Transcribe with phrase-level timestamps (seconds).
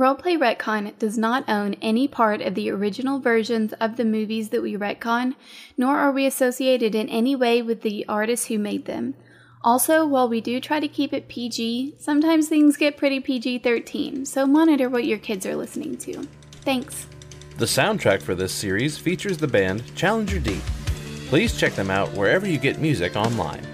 [0.00, 4.62] Roleplay Retcon does not own any part of the original versions of the movies that
[4.62, 5.34] we retcon,
[5.76, 9.12] nor are we associated in any way with the artists who made them.
[9.62, 14.24] Also, while we do try to keep it PG, sometimes things get pretty PG 13,
[14.24, 16.26] so monitor what your kids are listening to.
[16.62, 17.06] Thanks.
[17.58, 20.62] The soundtrack for this series features the band Challenger Deep.
[21.26, 23.66] Please check them out wherever you get music online.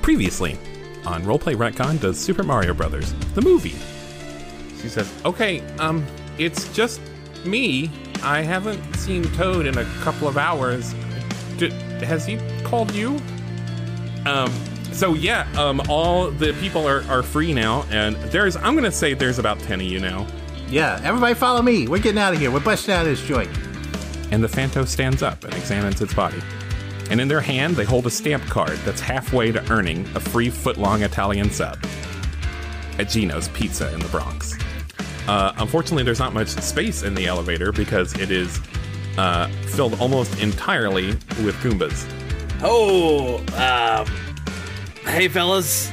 [0.00, 0.56] Previously,
[1.04, 3.76] on Roleplay Retcon does Super Mario Brothers, the movie.
[4.84, 6.06] She says, Okay, um,
[6.36, 7.00] it's just
[7.46, 7.90] me.
[8.22, 10.94] I haven't seen Toad in a couple of hours.
[11.56, 11.70] D-
[12.04, 13.18] has he called you?
[14.26, 14.52] Um,
[14.92, 19.14] so yeah, um, all the people are, are free now, and there's, I'm gonna say
[19.14, 20.26] there's about 10 of you now.
[20.68, 21.88] Yeah, everybody follow me.
[21.88, 22.50] We're getting out of here.
[22.50, 23.50] We're busting out of this joint.
[24.32, 26.42] And the Phanto stands up and examines its body.
[27.10, 30.50] And in their hand, they hold a stamp card that's halfway to earning a free
[30.50, 31.78] foot-long Italian sub
[32.98, 34.56] at Gino's Pizza in the Bronx.
[35.26, 38.60] Uh, unfortunately, there's not much space in the elevator because it is
[39.16, 41.08] uh, filled almost entirely
[41.44, 42.06] with Goombas.
[42.62, 44.06] Oh, um,
[45.06, 45.90] hey fellas.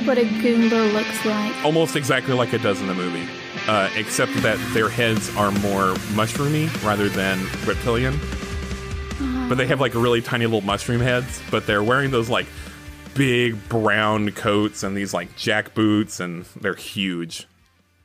[0.00, 1.64] Describe what a Goomba looks like?
[1.64, 3.28] Almost exactly like it does in the movie,
[3.66, 8.18] uh, except that their heads are more mushroomy rather than reptilian.
[9.48, 12.46] But they have like really tiny little mushroom heads, but they're wearing those like
[13.14, 17.46] big brown coats and these like jack boots, and they're huge.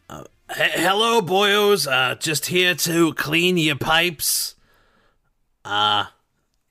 [0.09, 1.91] H- hello, boyos.
[1.91, 4.55] Uh, just here to clean your pipes.
[5.63, 6.05] Uh,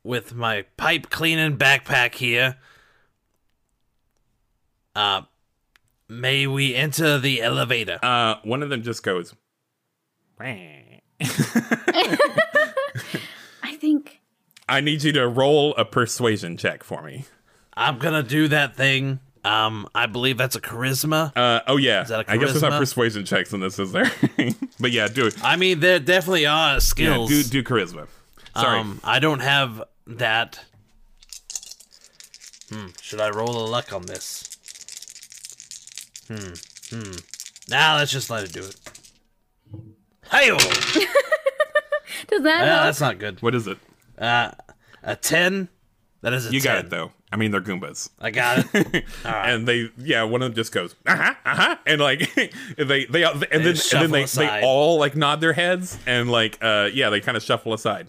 [0.04, 2.56] with my pipe cleaning backpack here.
[4.94, 5.22] Uh,
[6.08, 7.98] may we enter the elevator?
[8.02, 9.34] Uh, one of them just goes,
[13.62, 14.20] I think
[14.68, 17.24] I need you to roll a persuasion check for me.
[17.74, 19.20] I'm gonna do that thing.
[19.44, 21.32] Um, I believe that's a charisma.
[21.36, 24.10] Uh, oh yeah, that a I guess there's not persuasion checks in this, is there?
[24.80, 25.36] but yeah, do it.
[25.44, 27.28] I mean, there definitely are Yeah, skills.
[27.28, 28.06] do do charisma.
[28.56, 30.64] Sorry, Um, I don't have that.
[32.70, 32.86] Hmm.
[33.02, 34.53] Should I roll a luck on this?
[36.28, 36.54] Hmm.
[36.90, 37.12] Hmm.
[37.68, 38.76] Nah, let's just let it do it.
[40.30, 40.48] Hey,
[42.28, 42.84] does that help?
[42.84, 43.40] that's not good.
[43.42, 43.78] what is it?
[44.18, 44.50] Uh,
[45.02, 45.68] a ten.
[46.22, 46.72] That is a You 10.
[46.74, 47.12] got it though.
[47.30, 48.10] I mean, they're Goombas.
[48.20, 49.04] I got it.
[49.24, 52.32] And they, yeah, one of them just goes, uh huh, uh huh, and like
[52.76, 54.60] they, they, and then, and then they, aside.
[54.62, 58.06] they all like nod their heads and like, uh, yeah, they kind of shuffle aside.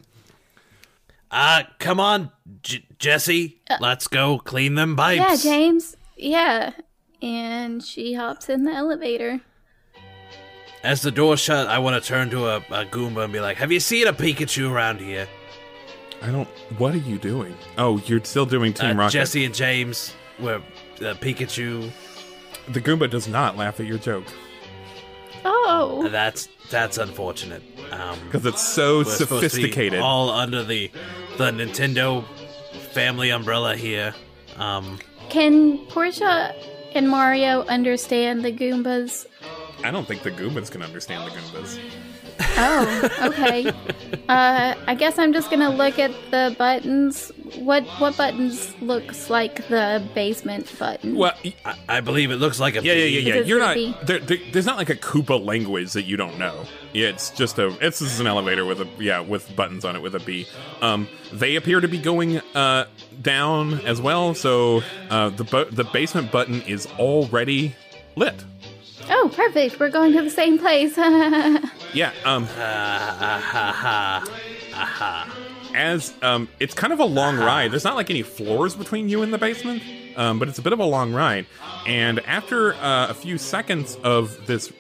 [1.32, 3.60] Uh, come on, J- Jesse.
[3.80, 5.18] Let's go clean them pipes.
[5.20, 5.98] yeah, James.
[6.16, 6.72] Yeah.
[7.26, 9.42] And she hops in the elevator.
[10.84, 13.58] As the door shut, I want to turn to a, a Goomba and be like,
[13.58, 15.28] "Have you seen a Pikachu around here?"
[16.22, 16.48] I don't.
[16.78, 17.56] What are you doing?
[17.80, 19.14] Oh, you're still doing Team Uh, Rocket.
[19.14, 20.62] Jesse and James were
[21.02, 21.92] uh, Pikachu.
[22.68, 24.26] The Goomba does not laugh at your joke
[25.44, 26.08] Oh.
[26.10, 27.62] That's that's unfortunate.
[27.92, 30.00] Um, because it's so we're supposed to be sophisticated.
[30.00, 30.92] all under the
[31.38, 32.24] the Nintendo
[32.94, 34.14] family umbrella here.
[34.58, 35.00] Um,
[35.30, 36.56] Can Portia
[36.96, 39.26] and Mario understand the Goombas?
[39.84, 41.80] I don't think the Goombas can understand the Goombas.
[42.58, 43.68] Oh, okay.
[44.30, 47.32] uh, I guess I'm just gonna look at the buttons.
[47.58, 51.16] What what buttons looks like the basement button?
[51.16, 53.42] Well, y- I, I believe it looks like a yeah, yeah, yeah, yeah.
[53.42, 53.78] You're not.
[54.08, 56.66] There, there, there's not like a Koopa language that you don't know.
[56.94, 57.68] Yeah, it's just a.
[57.86, 60.48] It's this is an elevator with a yeah with buttons on it with a B.
[60.82, 62.86] Um, they appear to be going uh
[63.22, 64.34] down as well.
[64.34, 67.76] So uh, the bu- the basement button is already
[68.16, 68.44] lit.
[69.08, 69.80] Oh, perfect.
[69.80, 70.98] We're going to the same place.
[71.94, 72.12] Yeah.
[72.26, 72.46] Um.
[72.48, 74.26] Ha, ha.
[74.74, 75.36] Aha.
[75.76, 77.72] As um, it's kind of a long ride.
[77.72, 79.84] There's not like any floors between you and the basement,
[80.16, 81.46] um, but it's a bit of a long ride.
[81.86, 84.72] And after uh, a few seconds of this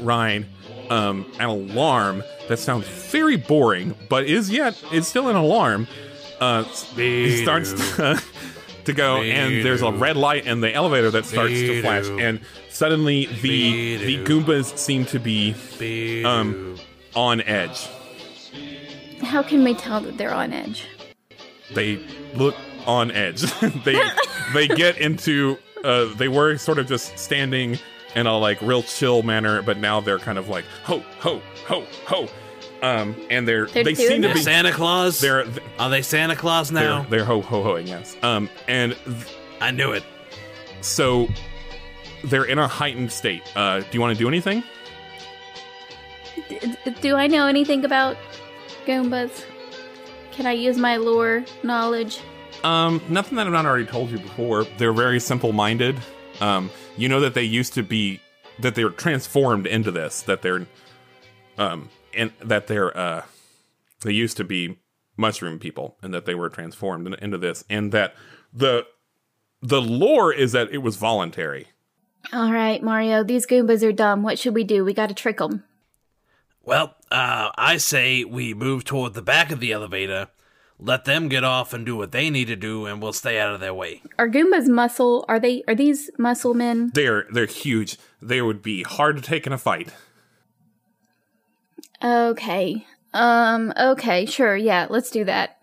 [0.00, 0.46] ride,
[0.90, 5.86] um, an alarm that sounds very boring, but is yet is still an alarm.
[6.40, 6.64] Uh,
[7.42, 8.20] starts to,
[8.86, 12.40] to go, and there's a red light in the elevator that starts to flash, and
[12.70, 15.54] suddenly the the Goombas seem to be
[16.24, 16.76] um,
[17.14, 17.88] on edge.
[19.30, 20.86] How can we tell that they're on edge?
[21.72, 22.04] They
[22.34, 23.42] look on edge.
[23.84, 23.96] they
[24.52, 27.78] they get into uh, they were sort of just standing
[28.16, 31.86] in a like real chill manner, but now they're kind of like ho ho ho
[32.06, 32.28] ho.
[32.82, 35.20] Um, and they're, They're they doing seem to be Santa Claus?
[35.20, 35.44] they're
[35.78, 37.02] Are they Santa Claus they're, now?
[37.10, 38.16] they're ho ho hoing yes.
[38.22, 40.02] Um, and th- I knew it.
[40.80, 41.28] so
[42.24, 43.42] they're in a heightened state.
[43.54, 44.64] Uh, do you want to do anything?
[46.48, 48.16] D- do I know anything about
[48.86, 49.44] Goombas?
[50.32, 52.20] Can I use my lore knowledge?
[52.64, 54.64] Um, nothing that I've not already told you before.
[54.78, 55.98] They're very simple minded.
[56.40, 58.20] Um, you know that they used to be
[58.58, 60.22] that they're transformed into this.
[60.22, 60.66] That they're
[61.58, 63.24] um, and that they're uh,
[64.02, 64.78] they used to be
[65.16, 68.14] mushroom people, and that they were transformed into this, and that
[68.52, 68.86] the
[69.62, 71.68] the lore is that it was voluntary.
[72.32, 74.22] All right, Mario, these Goombas are dumb.
[74.22, 74.84] What should we do?
[74.84, 75.64] We gotta trick them.
[76.64, 80.28] Well, uh, I say we move toward the back of the elevator,
[80.78, 83.54] let them get off and do what they need to do, and we'll stay out
[83.54, 84.02] of their way.
[84.18, 85.24] Are Goombas muscle?
[85.28, 85.62] Are they?
[85.68, 86.90] Are these muscle men?
[86.94, 87.98] They're they're huge.
[88.22, 89.92] They would be hard to take in a fight.
[92.02, 92.86] Okay.
[93.12, 93.72] Um.
[93.78, 94.26] Okay.
[94.26, 94.56] Sure.
[94.56, 94.86] Yeah.
[94.88, 95.60] Let's do that.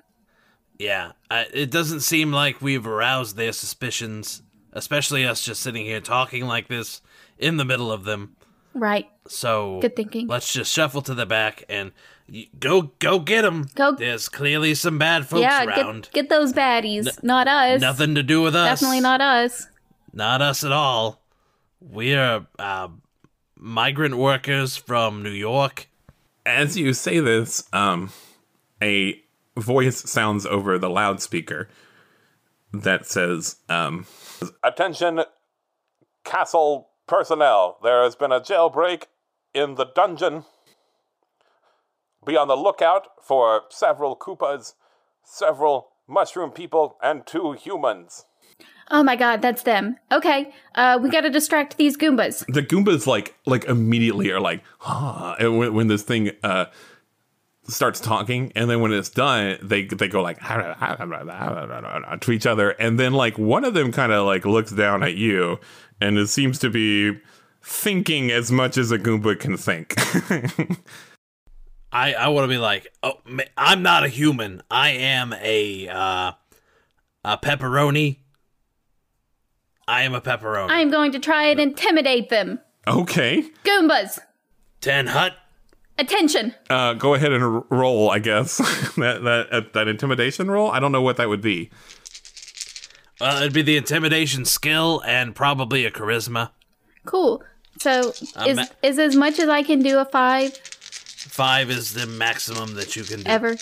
[0.80, 4.44] Yeah, uh, it doesn't seem like we've aroused their suspicions,
[4.74, 7.02] especially us just sitting here talking like this
[7.40, 8.36] in the middle of them.
[8.80, 9.08] Right.
[9.28, 10.28] So Good thinking.
[10.28, 11.92] Let's just shuffle to the back and
[12.32, 13.68] y- go go get them.
[13.76, 15.66] Go- There's clearly some bad folks yeah.
[15.66, 16.04] around.
[16.04, 17.22] Get get those baddies.
[17.24, 17.82] not us.
[17.82, 18.80] Nothing to do with us.
[18.80, 19.68] Definitely not us.
[20.14, 21.22] Not us at all.
[21.80, 22.88] We're uh,
[23.56, 25.90] migrant workers from New York.
[26.46, 28.12] As you say this, um,
[28.82, 29.22] a
[29.58, 31.68] voice sounds over the loudspeaker
[32.74, 34.06] that says, um,
[34.64, 35.22] Attention,
[36.24, 37.78] castle personnel.
[37.84, 39.04] There has been a jailbreak
[39.54, 40.46] in the dungeon.
[42.26, 44.74] Be on the lookout for several Koopas,
[45.24, 48.26] several mushroom people, and two humans.
[48.90, 49.98] Oh my God, that's them.
[50.12, 50.54] Okay.
[50.76, 52.46] Uh, we gotta distract these Goombas.
[52.48, 56.66] The Goombas like like immediately are like, ah, and when, when this thing uh
[57.68, 63.00] starts talking, and then when it's done, they they go like to each other, and
[63.00, 65.60] then like one of them kind of like looks down at you,
[66.02, 67.20] and it seems to be
[67.62, 69.96] thinking as much as a Goomba can think.
[71.92, 73.14] I, I want to be like, oh,
[73.58, 74.62] I'm not a human.
[74.70, 76.32] I am a uh,
[77.24, 78.18] a pepperoni.
[79.88, 80.70] I am a pepperoni.
[80.70, 82.60] I am going to try and intimidate them.
[82.86, 84.20] okay, Goombas,
[84.82, 85.34] Ten hut.
[86.00, 86.54] Attention.
[86.70, 88.10] uh, go ahead and r- roll.
[88.10, 88.58] I guess
[88.98, 90.70] that that uh, that intimidation roll.
[90.72, 91.70] I don't know what that would be.
[93.20, 96.52] Well, it'd be the intimidation skill and probably a charisma.
[97.06, 97.44] Cool.
[97.80, 98.14] So
[98.46, 102.76] is ma- is as much as I can do a five Five is the maximum
[102.76, 103.30] that you can do.
[103.30, 103.56] ever?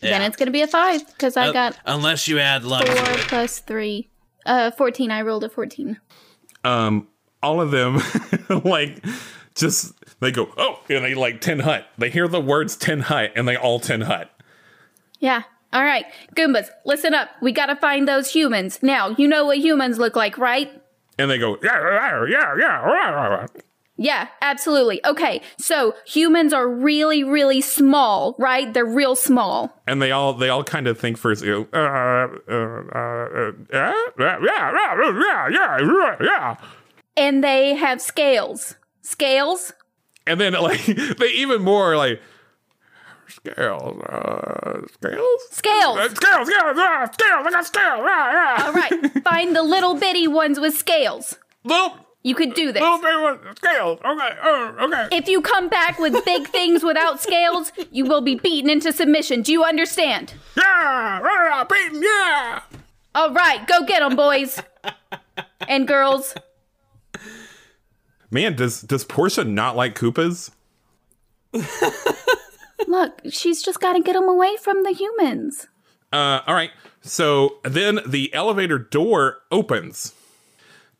[0.00, 2.94] Then it's gonna be a five because I Uh, got unless you add luck four
[2.94, 3.18] to it.
[3.28, 4.08] plus three.
[4.46, 5.10] Uh, fourteen.
[5.10, 5.98] I rolled a fourteen.
[6.64, 7.08] um
[7.42, 8.00] all of them
[8.64, 9.04] like
[9.60, 13.30] just they go oh and they like ten hut they hear the words ten hut
[13.36, 14.30] and they all ten hut
[15.20, 15.42] Yeah.
[15.70, 17.28] All right, Goombas, listen up.
[17.42, 18.78] We gotta find those humans.
[18.82, 20.70] Now, you know what humans look like, right?
[21.18, 23.46] and they go yeah yeah yeah yeah
[23.96, 25.04] Yeah, absolutely.
[25.04, 28.72] Okay, so humans are really, really small, right?
[28.72, 29.70] They're real small.
[29.86, 33.52] and they all they all kind of think first you go, uh, uh, uh, uh,
[33.70, 36.56] yeah yeah yeah yeah yeah yeah
[37.16, 38.76] And they have scales.
[39.08, 39.72] Scales?
[40.26, 40.84] and then like
[41.18, 42.20] they even more like
[43.28, 45.96] scales uh, scales Scales!
[45.96, 49.94] Uh, scales scales yeah, scales I got scales yeah yeah All right, find the little
[49.94, 51.38] bitty ones with scales.
[51.64, 52.82] little You could do this.
[52.82, 57.22] little baby one, scales okay oh, okay If you come back with big things without
[57.22, 59.40] scales, you will be beaten into submission.
[59.40, 60.34] Do you understand?
[60.56, 62.60] Yeah, yeah, beaten, yeah.
[63.14, 64.60] All right, go get them, boys
[65.66, 66.34] and girls.
[68.30, 70.50] Man, does does Portia not like Koopas?
[72.86, 75.66] Look, she's just got to get them away from the humans.
[76.12, 76.70] Uh, all right.
[77.02, 80.14] So then the elevator door opens,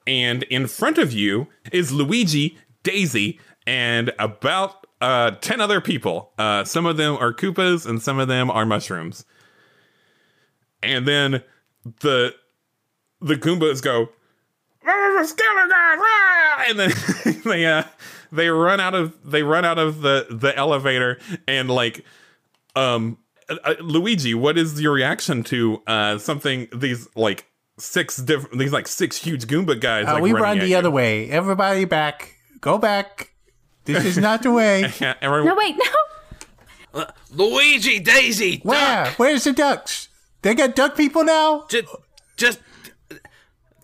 [0.06, 6.32] and in front of you is Luigi, Daisy, and about uh ten other people.
[6.38, 9.24] Uh, some of them are Koopas, and some of them are mushrooms.
[10.82, 11.42] And then
[12.00, 12.34] the
[13.20, 14.08] the Goombas go.
[14.86, 16.27] "Ah, the Skeletor guys, ah,
[16.58, 16.64] ah!
[16.68, 16.92] and then
[17.44, 17.84] they uh
[18.32, 22.04] they run out of they run out of the the elevator and like
[22.76, 27.46] um uh, uh, Luigi, what is your reaction to uh something these like
[27.78, 30.06] six different these like six huge Goomba guys?
[30.06, 30.76] Uh, like, we run at the you?
[30.76, 31.30] other way.
[31.30, 32.34] Everybody back.
[32.60, 33.32] Go back.
[33.84, 34.92] This is not the way.
[35.00, 35.76] Yeah, everyone, No, wait,
[36.94, 37.04] no.
[37.30, 39.04] Luigi, Daisy, Where?
[39.04, 40.08] Duck, Where's the ducks?
[40.42, 41.66] They got duck people now?
[41.68, 41.86] just,
[42.36, 42.60] just,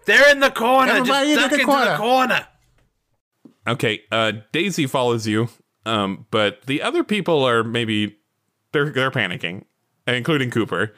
[0.05, 0.93] they're in the corner.
[0.93, 2.47] Everybody just into duck the into the corner.
[3.65, 3.75] Corner.
[3.75, 5.49] Okay, uh Daisy follows you,
[5.87, 8.17] um, but the other people are maybe
[8.73, 9.65] they're they're panicking,
[10.07, 10.93] including Cooper.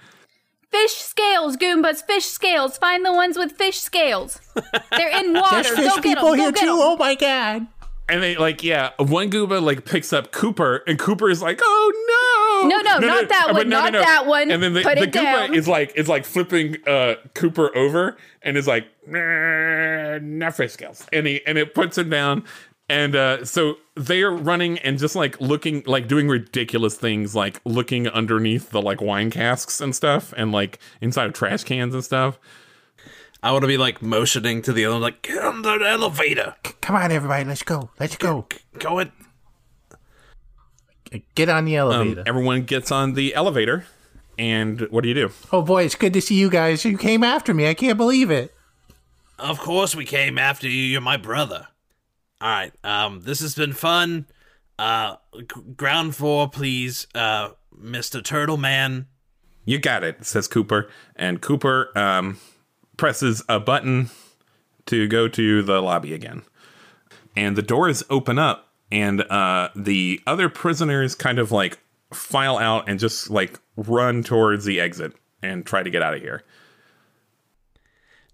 [0.71, 2.77] Fish scales, Goombas, fish scales.
[2.77, 4.41] Find the ones with fish scales.
[4.91, 5.63] They're in water.
[5.63, 6.41] There's fish Go get people them.
[6.41, 6.73] here Go get too.
[6.73, 6.79] 'em.
[6.81, 7.67] Oh my god.
[8.09, 11.93] And they like, yeah, one Goomba like picks up Cooper, and Cooper is like, "Oh
[12.09, 14.51] no, No, no, not that but one, not that one.
[14.51, 15.55] And then the, Put the it Goomba down.
[15.55, 21.07] is like, is like flipping uh Cooper over, and is like, nah, not fish scales,
[21.13, 22.45] and he and it puts him down,
[22.89, 27.61] and uh so they are running and just like looking, like doing ridiculous things, like
[27.65, 32.05] looking underneath the like wine casks and stuff, and like inside of trash cans and
[32.05, 32.39] stuff.
[33.43, 36.57] I want to be like motioning to the other, like get on the elevator.
[36.81, 37.45] Come on, everybody.
[37.45, 37.91] Let's go.
[38.01, 38.47] Let's go.
[38.79, 39.13] Go in.
[41.35, 42.23] Get on the Um, elevator.
[42.27, 43.87] everyone gets on the elevator,
[44.39, 45.31] and what do you do?
[45.53, 46.85] oh boy, it's good to see you guys.
[46.85, 47.69] You came after me.
[47.69, 48.53] I can't believe it.
[49.39, 50.83] Of course, we came after you.
[50.83, 51.69] You're my brother.
[52.41, 52.73] All right.
[52.85, 54.27] Um, this has been fun.
[54.79, 55.45] Uh, g-
[55.77, 57.07] ground floor, please.
[57.15, 58.23] Uh, Mr.
[58.25, 59.07] Turtle Man.
[59.65, 60.89] You got it, says Cooper.
[61.17, 62.39] And Cooper um,
[62.97, 64.11] presses a button
[64.87, 66.43] to go to the lobby again.
[67.37, 71.79] And the doors open up, and uh, the other prisoners kind of like
[72.13, 75.13] file out and just like run towards the exit
[75.43, 76.43] and try to get out of here.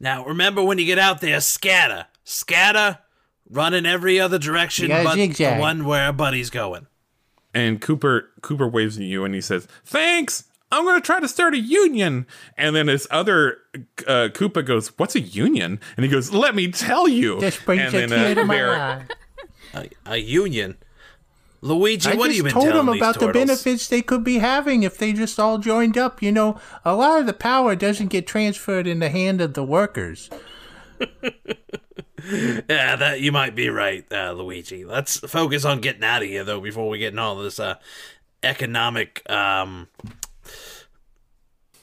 [0.01, 2.99] Now, remember when you get out there, scatter, scatter,
[3.49, 5.57] run in every other direction but zigzag.
[5.57, 6.87] the one where our buddy's going.
[7.55, 10.45] And Cooper Cooper waves at you and he says, "Thanks.
[10.73, 13.59] I'm going to try to start a union." And then this other
[14.07, 17.93] uh, Koopa goes, "What's a union?" And he goes, "Let me tell you." This brings
[17.93, 19.03] and a tear to my they're- eye.
[19.75, 20.77] A, a union.
[21.61, 24.25] Luigi, I what have just you been told telling them about the benefits they could
[24.25, 26.21] be having if they just all joined up.
[26.21, 29.65] You know, a lot of the power doesn't get transferred in the hand of the
[29.65, 30.29] workers.
[32.25, 34.85] Yeah, that you might be right, uh, Luigi.
[34.85, 37.75] Let's focus on getting out of here though before we get in all this uh,
[38.45, 39.89] economic um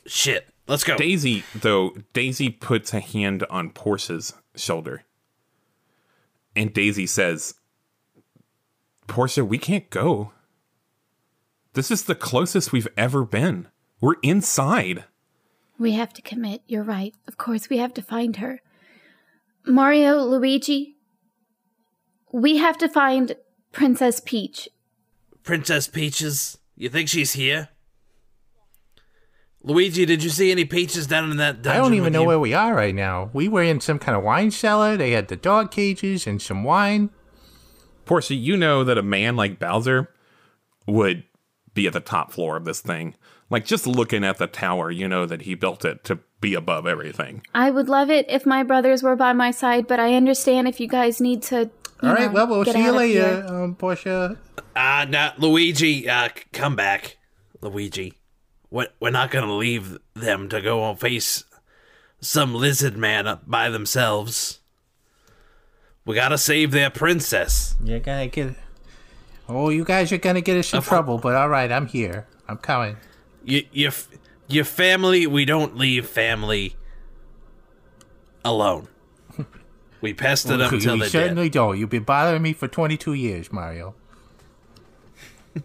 [0.05, 0.47] shit.
[0.67, 0.97] Let's go.
[0.97, 5.03] Daisy, though, Daisy puts a hand on Portia's shoulder.
[6.55, 7.55] And Daisy says,
[9.09, 10.31] Portia, we can't go.
[11.73, 13.67] This is the closest we've ever been.
[13.99, 15.03] We're inside.
[15.77, 16.61] We have to commit.
[16.67, 17.13] You're right.
[17.27, 18.61] Of course, we have to find her.
[19.65, 20.95] Mario, Luigi,
[22.31, 23.35] we have to find
[23.71, 24.69] Princess Peach.
[25.43, 27.69] Princess Peaches, you think she's here?
[29.61, 31.71] Luigi, did you see any peaches down in that dungeon?
[31.71, 32.27] I don't even with know you?
[32.27, 33.29] where we are right now.
[33.33, 34.95] We were in some kind of wine cellar.
[34.95, 37.09] They had the dog cages and some wine.
[38.09, 40.09] Portia, you know that a man like Bowser
[40.87, 41.25] would
[41.75, 43.13] be at the top floor of this thing.
[43.51, 46.87] Like, just looking at the tower, you know that he built it to be above
[46.87, 47.43] everything.
[47.53, 50.79] I would love it if my brothers were by my side, but I understand if
[50.79, 51.69] you guys need to.
[52.01, 53.45] You All right, know, well, we'll see you later, here.
[53.47, 54.39] um, Portia.
[54.75, 57.17] Uh, no, Luigi, uh, come back.
[57.61, 58.15] Luigi.
[58.69, 61.43] What, we're not gonna leave them to go and face
[62.21, 64.58] some lizard man up by themselves.
[66.09, 67.75] We gotta save their princess.
[67.83, 68.55] You're gonna get.
[69.47, 72.25] Oh, you guys are gonna get us in trouble, but all right, I'm here.
[72.47, 72.97] I'm coming.
[73.45, 73.91] You, your,
[74.47, 76.75] your family, we don't leave family
[78.43, 78.87] alone.
[80.01, 81.11] We pester them until you they're dead.
[81.11, 81.77] certainly don't.
[81.77, 83.93] You've been bothering me for 22 years, Mario.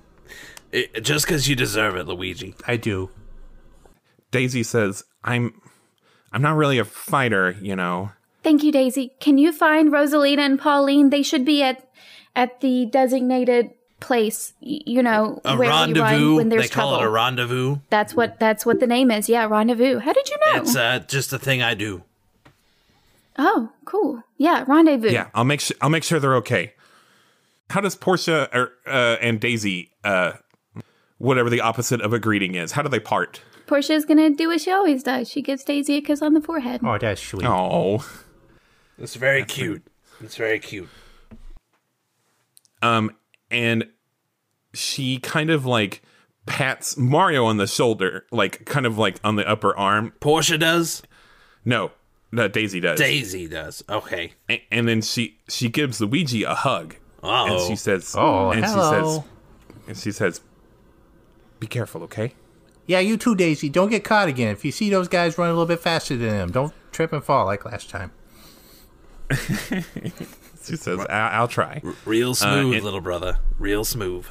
[0.72, 2.54] It- just because you deserve it, Luigi.
[2.66, 3.08] I do.
[4.30, 5.58] Daisy says, I'm.
[6.32, 8.10] I'm not really a fighter, you know.
[8.44, 9.12] Thank you, Daisy.
[9.20, 11.10] Can you find Rosalina and Pauline?
[11.10, 11.88] They should be at
[12.36, 13.70] at the designated
[14.00, 14.52] place.
[14.60, 17.04] You know, A where we run when there's They call trouble.
[17.04, 17.78] it a rendezvous.
[17.90, 19.28] that's what that's what the name is.
[19.28, 19.98] Yeah, rendezvous.
[20.00, 20.60] How did you know?
[20.62, 22.02] It's uh, just a thing I do.
[23.38, 24.22] oh, cool.
[24.36, 25.10] Yeah, rendezvous.
[25.10, 25.76] Yeah, I'll make sure.
[25.80, 26.74] I'll make sure they're okay.
[27.70, 30.32] How does Portia or, uh, and Daisy, uh,
[31.16, 33.40] whatever the opposite of a greeting is, how do they part?
[33.66, 35.30] Portia's gonna do what she always does.
[35.30, 36.82] She gives Daisy a kiss on the forehead.
[36.84, 37.46] Oh, that's sweet.
[37.46, 38.04] Oh,
[38.98, 39.82] It's very cute.
[40.20, 40.88] It's very cute.
[42.82, 43.14] um,
[43.50, 43.88] and
[44.72, 46.02] she kind of like
[46.46, 50.12] pats Mario on the shoulder, like kind of like on the upper arm.
[50.20, 51.02] Portia does.
[51.64, 51.92] No,
[52.32, 52.98] No, Daisy does.
[52.98, 53.82] Daisy does.
[53.88, 54.32] Okay.
[54.50, 58.64] A- and then she she gives Luigi a hug, oh and she says, Oh, and
[58.64, 58.90] she hello.
[58.90, 59.24] says,
[59.88, 60.40] and she says,
[61.60, 62.34] "Be careful, okay?"
[62.86, 63.70] Yeah, you too, Daisy.
[63.70, 64.48] Don't get caught again.
[64.52, 67.24] If you see those guys run a little bit faster than them, don't trip and
[67.24, 68.12] fall like last time.
[70.64, 73.36] She says, I- "I'll try." Real smooth, it- little brother.
[73.58, 74.26] Real smooth.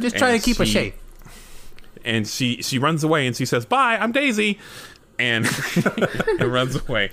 [0.00, 0.94] Just try to keep her she- safe.
[2.04, 4.58] And she she runs away, and she says, "Bye, I'm Daisy,"
[5.20, 5.46] and
[6.40, 7.10] and runs away.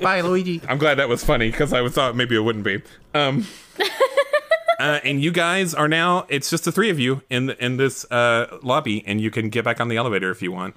[0.00, 0.62] Bye, Luigi.
[0.68, 2.80] I'm glad that was funny because I thought maybe it wouldn't be.
[3.14, 3.46] Um,
[4.80, 6.24] uh, and you guys are now.
[6.30, 9.50] It's just the three of you in the, in this uh, lobby, and you can
[9.50, 10.76] get back on the elevator if you want.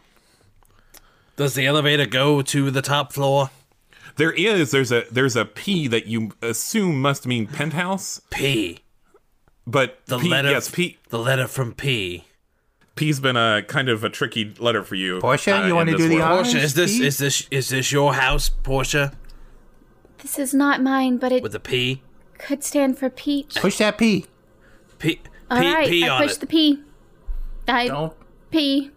[1.38, 3.52] Does the elevator go to the top floor?
[4.18, 8.80] There is there's a there's a P that you assume must mean penthouse, P.
[9.68, 10.52] but The P, letter.
[10.52, 12.26] yes P The letter from P.
[12.96, 15.20] P's been a kind of a tricky letter for you.
[15.20, 16.48] Portia, uh, you wanna do this the honors?
[16.54, 17.06] Portia, is this P?
[17.06, 19.12] is this is this your house, Portia?
[20.20, 22.02] This is not mine, but it With the P?
[22.38, 23.56] could stand for peach.
[23.56, 24.26] Push that P.
[24.98, 26.40] P P, All right, P I on pushed it.
[26.40, 26.82] the P.
[27.68, 28.14] I Don't.
[28.50, 28.92] P.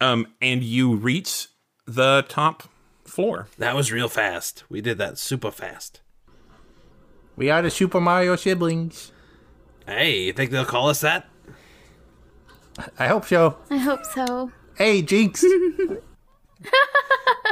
[0.00, 1.48] Um, and you reach
[1.86, 2.64] the top
[3.04, 3.48] floor.
[3.58, 4.64] That was real fast.
[4.68, 6.00] We did that super fast.
[7.36, 9.12] We are the Super Mario siblings.
[9.86, 11.26] Hey, you think they'll call us that?
[12.98, 13.58] I hope so.
[13.70, 14.50] I hope so.
[14.76, 15.44] Hey, Jinx.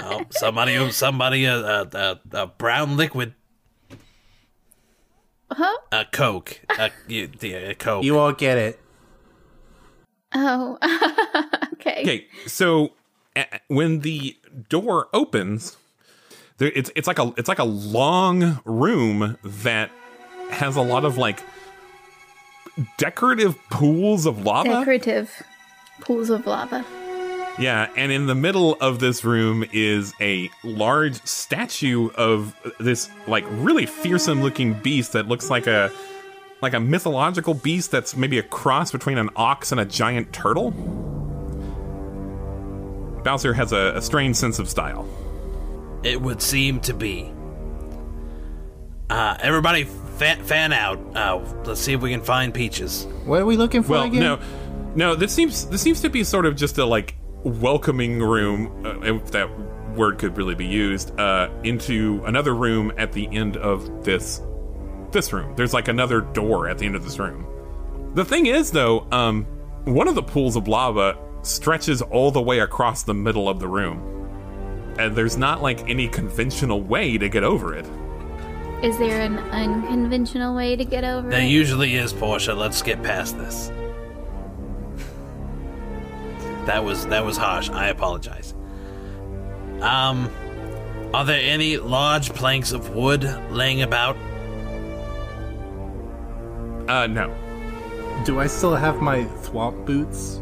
[0.03, 3.35] Oh, somebody, somebody, a uh, uh, uh, uh, brown liquid,
[5.51, 5.77] Huh?
[5.93, 8.05] a Coke, a, you, the, a Coke.
[8.05, 8.81] you won't get it.
[10.35, 10.79] Oh.
[11.75, 12.03] okay.
[12.03, 12.93] Okay, so
[13.69, 14.37] when the
[14.69, 15.77] door opens,
[16.59, 19.91] there it's it's like a it's like a long room that
[20.51, 21.41] has a lot of like
[22.99, 24.69] decorative pools of lava.
[24.69, 25.43] Decorative
[26.01, 26.85] pools of lava.
[27.59, 33.45] yeah, and in the middle of this room is a large statue of this like
[33.51, 35.91] really fearsome looking beast that looks like a
[36.63, 40.73] like a mythological beast that's maybe a cross between an ox and a giant turtle.
[43.25, 45.09] Bowser has a, a strange sense of style.
[46.03, 47.33] It would seem to be.
[49.11, 50.99] Uh, everybody, fan, fan out.
[51.17, 53.07] Uh, let's see if we can find peaches.
[53.25, 54.21] What are we looking for Well, again?
[54.21, 54.39] no,
[54.95, 55.15] no.
[55.15, 59.31] This seems this seems to be sort of just a like welcoming room, uh, if
[59.33, 59.49] that
[59.95, 64.41] word could really be used, uh, into another room at the end of this
[65.13, 65.55] this room.
[65.55, 67.47] There's like another door at the end of this room.
[68.15, 69.45] The thing is, though, um,
[69.85, 73.69] one of the pools of lava stretches all the way across the middle of the
[73.69, 77.87] room, and there's not like any conventional way to get over it.
[78.83, 81.31] Is there an unconventional way to get over it?
[81.31, 81.49] There it?
[81.49, 82.55] usually is, Portia.
[82.55, 83.71] Let's get past this.
[86.67, 87.71] That was that was harsh.
[87.71, 88.55] I apologize.
[89.81, 90.31] Um,
[91.13, 94.17] are there any large planks of wood laying about?
[96.89, 97.35] Uh, no,
[98.27, 100.41] Do I still have my swamp boots?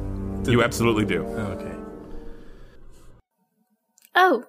[0.50, 1.24] You absolutely do.
[1.24, 1.72] Okay.
[4.14, 4.44] oh,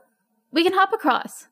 [0.52, 1.48] we can hop across.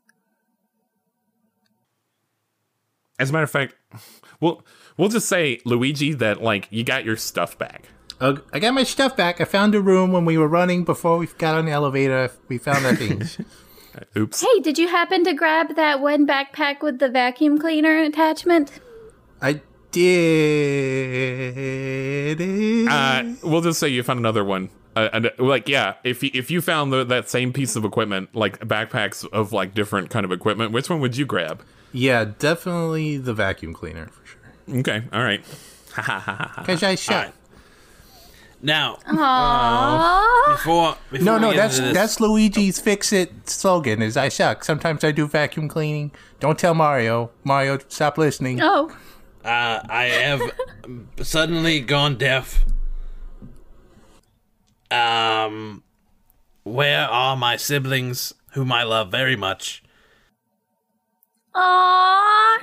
[3.19, 3.75] As a matter of fact,
[4.39, 4.65] we'll
[4.97, 7.86] we'll just say Luigi that like you got your stuff back.
[8.19, 9.41] Uh, I got my stuff back.
[9.41, 12.32] I found a room when we were running before we got on the elevator.
[12.47, 13.39] We found our things.
[14.17, 14.39] Oops.
[14.39, 18.80] Hey, did you happen to grab that one backpack with the vacuum cleaner attachment?
[19.41, 19.62] I
[22.32, 22.88] did.
[22.89, 24.69] Uh, we'll just say you found another one.
[24.95, 27.86] Uh, and, uh, like yeah, if you, if you found the, that same piece of
[27.86, 31.62] equipment, like backpacks of like different kind of equipment, which one would you grab?
[31.93, 34.39] yeah, definitely the vacuum cleaner for sure.
[34.80, 35.43] Okay, all right.
[36.58, 37.25] Because I shot.
[37.25, 37.34] right.
[38.62, 40.51] Now, Aww.
[40.56, 44.01] before, before No, no, that's that's Luigi's fix it slogan.
[44.01, 44.63] Is I suck.
[44.63, 46.12] Sometimes I do vacuum cleaning.
[46.39, 47.32] Don't tell Mario.
[47.43, 48.62] Mario, stop listening.
[48.62, 48.95] Oh,
[49.45, 50.41] uh, I have
[51.21, 52.65] suddenly gone deaf.
[54.89, 55.84] Um,
[56.63, 59.84] where are my siblings, whom I love very much?
[61.56, 62.58] Aww.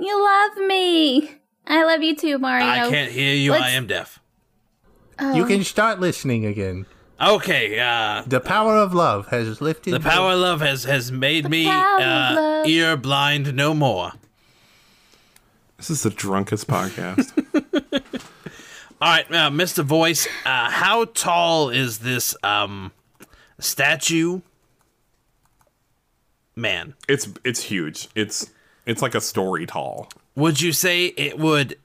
[0.00, 1.30] You love me.
[1.66, 2.66] I love you too, Mario.
[2.66, 3.52] I can't hear you.
[3.52, 4.20] I Let's- am deaf.
[5.20, 5.34] Oh.
[5.34, 6.86] You can start listening again.
[7.20, 7.78] Okay.
[7.80, 9.92] Uh, The power of love has lifted.
[9.94, 14.12] the power of love has has made me power uh, ear blind no more.
[15.78, 17.32] This is the drunkest podcast.
[19.00, 19.84] All right, uh, Mr.
[19.84, 22.90] Voice, uh, how tall is this um
[23.60, 24.40] statue?
[26.56, 28.08] Man, it's it's huge.
[28.16, 28.50] It's
[28.86, 30.08] it's like a story tall.
[30.34, 31.78] would you say it would,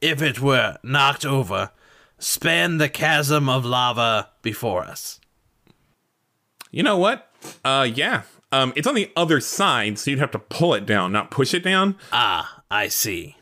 [0.00, 1.70] if it were knocked over,
[2.18, 5.20] span the chasm of lava before us?
[6.72, 7.30] You know what?
[7.64, 8.22] Uh, yeah.
[8.50, 11.54] Um, it's on the other side, so you'd have to pull it down, not push
[11.54, 11.96] it down.
[12.12, 13.36] Ah, I see.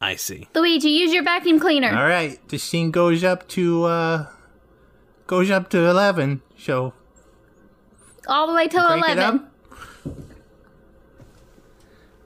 [0.00, 0.48] I see.
[0.54, 1.88] Luigi, use your vacuum cleaner.
[1.96, 4.26] All right, the scene goes up to uh
[5.26, 6.42] goes up to eleven.
[6.58, 6.92] So
[8.26, 9.38] All the way till crank it 11.
[9.40, 9.48] up.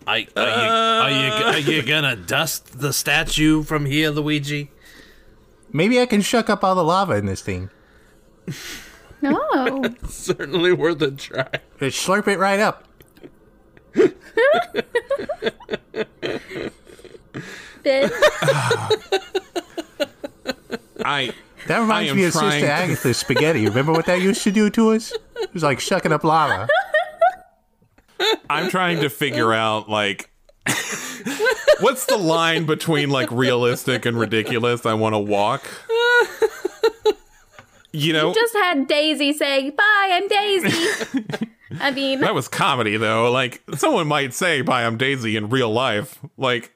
[0.09, 4.71] I, are, you, are you are you gonna dust the statue from here, Luigi?
[5.73, 7.71] Maybe I can shuck up all the lava in this thing.
[9.21, 9.83] No.
[10.09, 11.49] Certainly worth a try.
[11.81, 12.86] Just slurp it right up.
[17.85, 18.11] Bitch.
[21.05, 21.33] I
[21.69, 23.67] That reminds am me of trying Sister to- Agatha's spaghetti.
[23.69, 25.13] Remember what that used to do to us?
[25.41, 26.69] It was like shucking up lava.
[28.51, 30.31] I'm trying to figure out like
[31.81, 35.65] what's the line between like realistic and ridiculous I want to walk.
[37.93, 41.49] You know, Just had Daisy saying, Bye, I'm Daisy.
[41.81, 43.31] I mean, that was comedy though.
[43.31, 46.19] Like someone might say "Bye, I'm Daisy" in real life.
[46.37, 46.73] Like,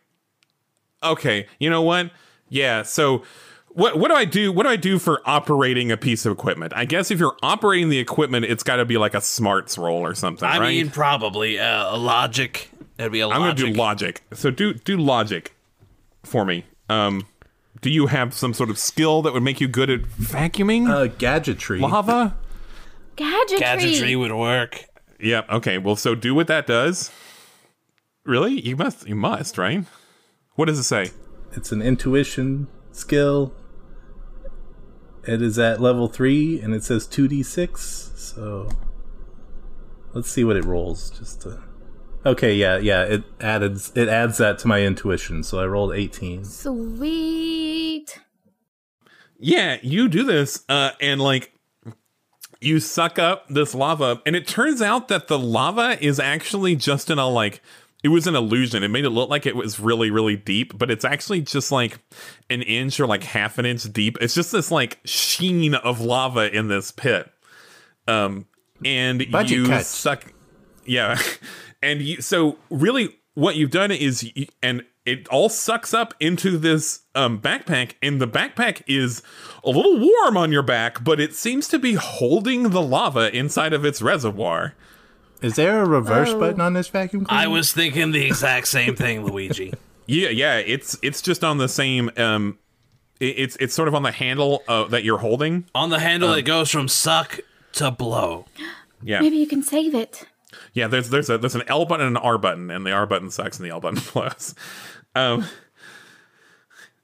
[1.02, 2.10] okay, you know what?
[2.48, 2.82] Yeah.
[2.82, 3.22] So,
[3.68, 4.52] what what do I do?
[4.52, 6.72] What do I do for operating a piece of equipment?
[6.74, 10.00] I guess if you're operating the equipment, it's got to be like a smarts roll
[10.00, 10.68] or something, I right?
[10.68, 12.70] mean, probably uh, a logic.
[12.98, 13.58] It'd be a I'm logic.
[13.64, 14.22] gonna do logic.
[14.34, 15.54] So do do logic
[16.24, 16.64] for me.
[16.88, 17.26] Um,
[17.80, 21.06] do you have some sort of skill that would make you good at vacuuming Uh,
[21.06, 21.78] gadgetry.
[21.80, 22.36] lava?
[23.16, 23.58] gadgetry.
[23.58, 24.84] Gadgetry would work.
[25.20, 25.42] Yeah.
[25.50, 25.78] Okay.
[25.78, 27.10] Well, so do what that does.
[28.24, 28.60] Really?
[28.60, 29.08] You must.
[29.08, 29.58] You must.
[29.58, 29.84] Right?
[30.54, 31.10] What does it say?
[31.52, 33.54] It's an intuition skill.
[35.24, 38.16] It is at level 3 and it says 2d6.
[38.16, 38.68] So
[40.14, 41.62] let's see what it rolls just to
[42.24, 45.42] Okay, yeah, yeah, it added it adds that to my intuition.
[45.42, 46.44] So I rolled 18.
[46.44, 48.20] Sweet.
[49.38, 51.54] Yeah, you do this, uh, and like
[52.60, 57.10] you suck up this lava, and it turns out that the lava is actually just
[57.10, 57.62] in a like
[58.02, 58.82] it was an illusion.
[58.82, 61.98] It made it look like it was really, really deep, but it's actually just like
[62.48, 64.16] an inch or like half an inch deep.
[64.20, 67.30] It's just this like sheen of lava in this pit.
[68.08, 68.46] Um,
[68.84, 70.32] and Budget you suck.
[70.86, 71.20] Yeah,
[71.82, 76.58] and you so really what you've done is you, and it all sucks up into
[76.58, 79.22] this um, backpack, and the backpack is
[79.64, 83.72] a little warm on your back, but it seems to be holding the lava inside
[83.72, 84.74] of its reservoir.
[85.42, 86.38] Is there a reverse Oh.
[86.38, 87.42] button on this vacuum cleaner?
[87.42, 89.72] I was thinking the exact same thing, Luigi.
[90.06, 92.10] Yeah, yeah, it's it's just on the same.
[92.16, 92.58] Um,
[93.20, 95.64] it- it's it's sort of on the handle uh, that you're holding.
[95.74, 97.40] On the handle, it goes from suck
[97.72, 98.44] to blow.
[99.02, 100.26] Yeah, Maybe you can save it.
[100.72, 100.86] Yeah.
[100.86, 103.30] There's there's a there's an L button and an R button, and the R button
[103.30, 104.54] sucks and the L button blows.
[105.14, 105.46] Um,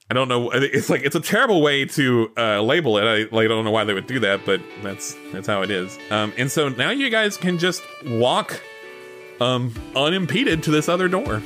[0.08, 0.50] I don't know.
[0.52, 3.04] It's like it's a terrible way to uh, label it.
[3.04, 5.70] I like, I don't know why they would do that, but that's that's how it
[5.70, 5.98] is.
[6.10, 8.60] Um, and so now you guys can just walk
[9.40, 11.42] um unimpeded to this other door.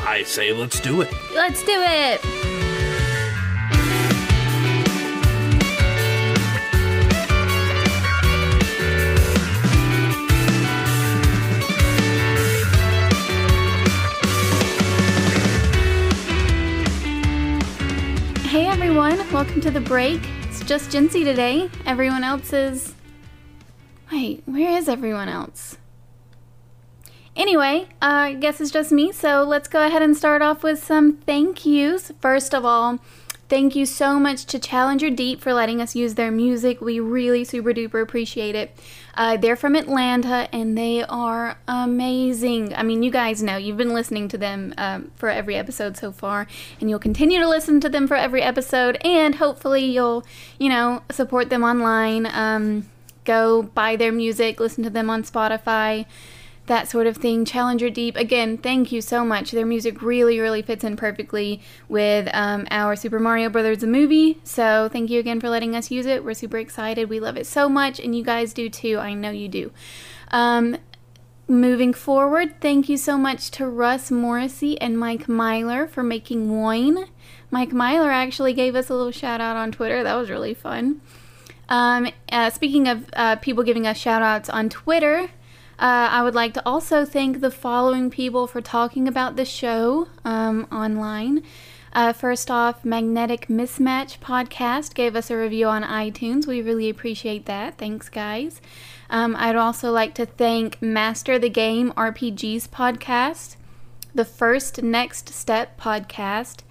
[0.00, 1.12] I say, let's do it.
[1.34, 2.63] Let's do it.
[18.96, 20.20] Everyone, welcome to the break.
[20.42, 21.68] It's just Jincy today.
[21.84, 22.94] Everyone else is.
[24.12, 25.78] Wait, where is everyone else?
[27.34, 30.80] Anyway, uh, I guess it's just me, so let's go ahead and start off with
[30.80, 32.12] some thank yous.
[32.20, 33.00] First of all,
[33.48, 36.80] thank you so much to Challenger Deep for letting us use their music.
[36.80, 38.78] We really super duper appreciate it.
[39.16, 42.74] Uh, they're from Atlanta and they are amazing.
[42.74, 46.12] I mean, you guys know, you've been listening to them um, for every episode so
[46.12, 46.46] far,
[46.80, 50.24] and you'll continue to listen to them for every episode, and hopefully you'll,
[50.58, 52.26] you know, support them online.
[52.26, 52.88] Um,
[53.24, 56.06] go buy their music, listen to them on Spotify
[56.66, 57.44] that sort of thing.
[57.44, 59.50] Challenger Deep, again, thank you so much.
[59.50, 64.40] Their music really, really fits in perfectly with um, our Super Mario Brothers the movie.
[64.44, 66.24] So thank you again for letting us use it.
[66.24, 67.10] We're super excited.
[67.10, 68.98] We love it so much, and you guys do too.
[68.98, 69.72] I know you do.
[70.30, 70.78] Um,
[71.46, 77.08] moving forward, thank you so much to Russ Morrissey and Mike Myler for making WOIN.
[77.50, 80.02] Mike Myler actually gave us a little shout out on Twitter.
[80.02, 81.02] That was really fun.
[81.68, 85.30] Um, uh, speaking of uh, people giving us shout outs on Twitter,
[85.78, 90.08] uh, I would like to also thank the following people for talking about the show
[90.24, 91.42] um, online.
[91.92, 96.46] Uh, first off, Magnetic Mismatch Podcast gave us a review on iTunes.
[96.46, 97.78] We really appreciate that.
[97.78, 98.60] Thanks, guys.
[99.10, 103.54] Um, I'd also like to thank Master the Game RPGs Podcast,
[104.12, 106.62] the First Next Step Podcast,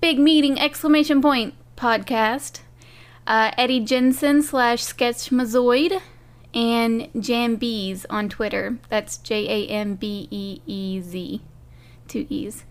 [0.00, 2.60] Big Meeting Exclamation Point Podcast,
[3.26, 6.00] uh, Eddie Jensen slash Sketch Sketchmazoid,
[6.54, 8.78] and Jambeez on Twitter.
[8.88, 11.42] That's J A M B E E Z.
[12.06, 12.64] Two E's.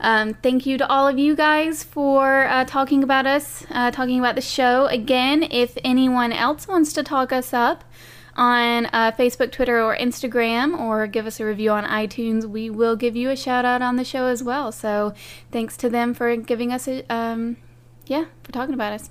[0.00, 4.18] Um, thank you to all of you guys for uh, talking about us, uh, talking
[4.18, 4.86] about the show.
[4.86, 7.84] Again, if anyone else wants to talk us up
[8.34, 12.96] on uh, Facebook, Twitter, or Instagram, or give us a review on iTunes, we will
[12.96, 14.72] give you a shout out on the show as well.
[14.72, 15.14] So
[15.52, 17.58] thanks to them for giving us a, um,
[18.06, 19.10] yeah, for talking about us.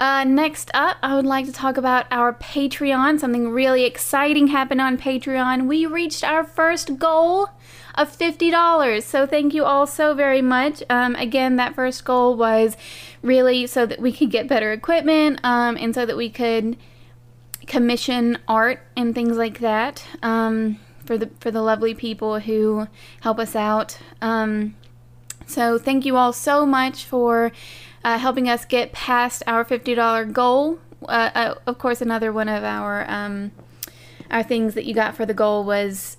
[0.00, 3.20] Uh, next up, I would like to talk about our Patreon.
[3.20, 5.66] Something really exciting happened on Patreon.
[5.66, 7.50] We reached our first goal
[7.96, 9.02] of $50.
[9.02, 10.82] So thank you all so very much.
[10.88, 12.78] Um, again, that first goal was
[13.20, 16.78] really so that we could get better equipment um, and so that we could
[17.66, 22.88] commission art and things like that um, for the for the lovely people who
[23.20, 23.98] help us out.
[24.22, 24.76] Um,
[25.46, 27.52] so thank you all so much for
[28.04, 30.78] uh, helping us get past our fifty dollar goal.
[31.02, 33.52] Uh, uh, of course, another one of our um,
[34.30, 36.16] our things that you got for the goal was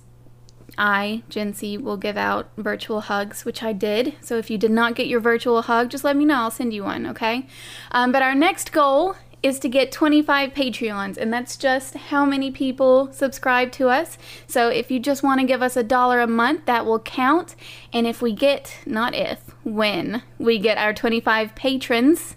[0.78, 4.14] I, Jency, will give out virtual hugs, which I did.
[4.20, 6.36] So if you did not get your virtual hug, just let me know.
[6.36, 7.46] I'll send you one, okay?
[7.90, 12.50] Um, but our next goal is to get 25 Patreons, and that's just how many
[12.50, 14.16] people subscribe to us.
[14.46, 17.56] So if you just want to give us a dollar a month, that will count.
[17.92, 22.36] And if we get, not if, when we get our 25 patrons,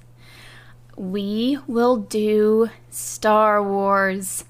[0.97, 4.45] we will do Star Wars.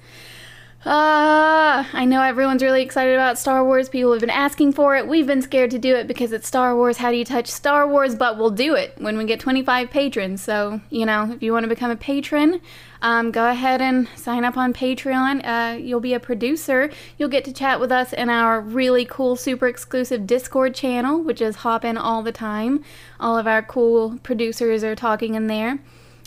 [0.88, 3.90] Ah, I know everyone's really excited about Star Wars.
[3.90, 5.08] People have been asking for it.
[5.08, 6.98] We've been scared to do it because it's Star Wars.
[6.98, 8.14] How do you touch Star Wars?
[8.14, 10.44] But we'll do it when we get 25 patrons.
[10.44, 12.62] So, you know, if you want to become a patron,
[13.02, 15.42] um, go ahead and sign up on Patreon.
[15.44, 16.92] Uh, you'll be a producer.
[17.18, 21.42] You'll get to chat with us in our really cool, super exclusive Discord channel, which
[21.42, 22.84] is hopping all the time.
[23.20, 25.80] All of our cool producers are talking in there.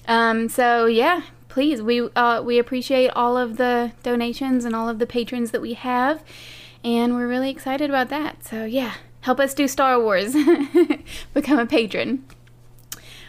[0.08, 4.98] Um, so, yeah, please, we uh, we appreciate all of the donations and all of
[4.98, 6.22] the patrons that we have,
[6.84, 8.44] and we're really excited about that.
[8.44, 10.34] So yeah, help us do Star Wars,
[11.34, 12.24] become a patron.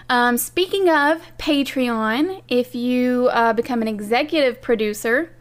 [0.10, 5.32] Um, speaking of Patreon, if you uh, become an executive producer,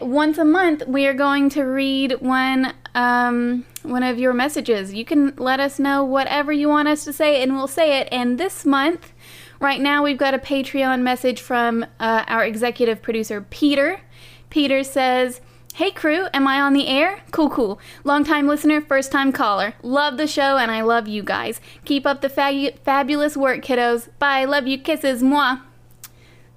[0.00, 4.94] once a month we are going to read one um, one of your messages.
[4.94, 8.08] You can let us know whatever you want us to say, and we'll say it.
[8.10, 9.12] And this month
[9.60, 14.00] Right now, we've got a Patreon message from uh, our executive producer, Peter.
[14.50, 15.40] Peter says,
[15.76, 17.20] Hey crew, am I on the air?
[17.32, 17.78] Cool, cool.
[18.02, 19.74] Long time listener, first time caller.
[19.82, 21.60] Love the show and I love you guys.
[21.84, 24.08] Keep up the fa- fabulous work, kiddos.
[24.18, 25.58] Bye, love you, kisses, moi.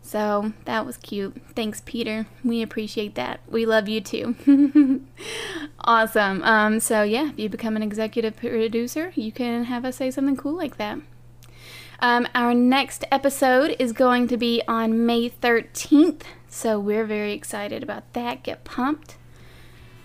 [0.02, 1.36] So that was cute.
[1.54, 2.28] Thanks, Peter.
[2.46, 3.42] We appreciate that.
[3.46, 4.36] We love you too.
[5.84, 6.42] awesome.
[6.44, 10.38] Um, so yeah, if you become an executive producer, you can have us say something
[10.38, 11.00] cool like that.
[12.02, 17.84] Um, our next episode is going to be on May 13th, so we're very excited
[17.84, 18.44] about that.
[18.44, 19.18] Get pumped.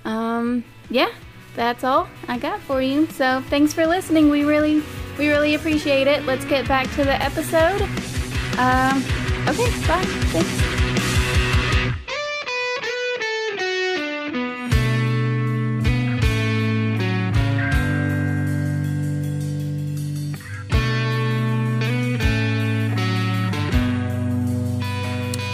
[0.05, 1.11] Um, yeah,
[1.55, 3.07] that's all I got for you.
[3.07, 4.29] So thanks for listening.
[4.29, 4.83] We really,
[5.19, 6.25] we really appreciate it.
[6.25, 7.81] Let's get back to the episode.
[8.59, 8.99] Um,
[9.49, 10.05] okay, bye.
[10.33, 11.04] Thanks.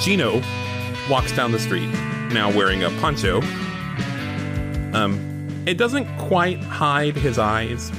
[0.01, 0.43] Gino
[1.11, 1.89] walks down the street,
[2.33, 3.43] now wearing a poncho.
[4.95, 7.93] Um, it doesn't quite hide his eyes,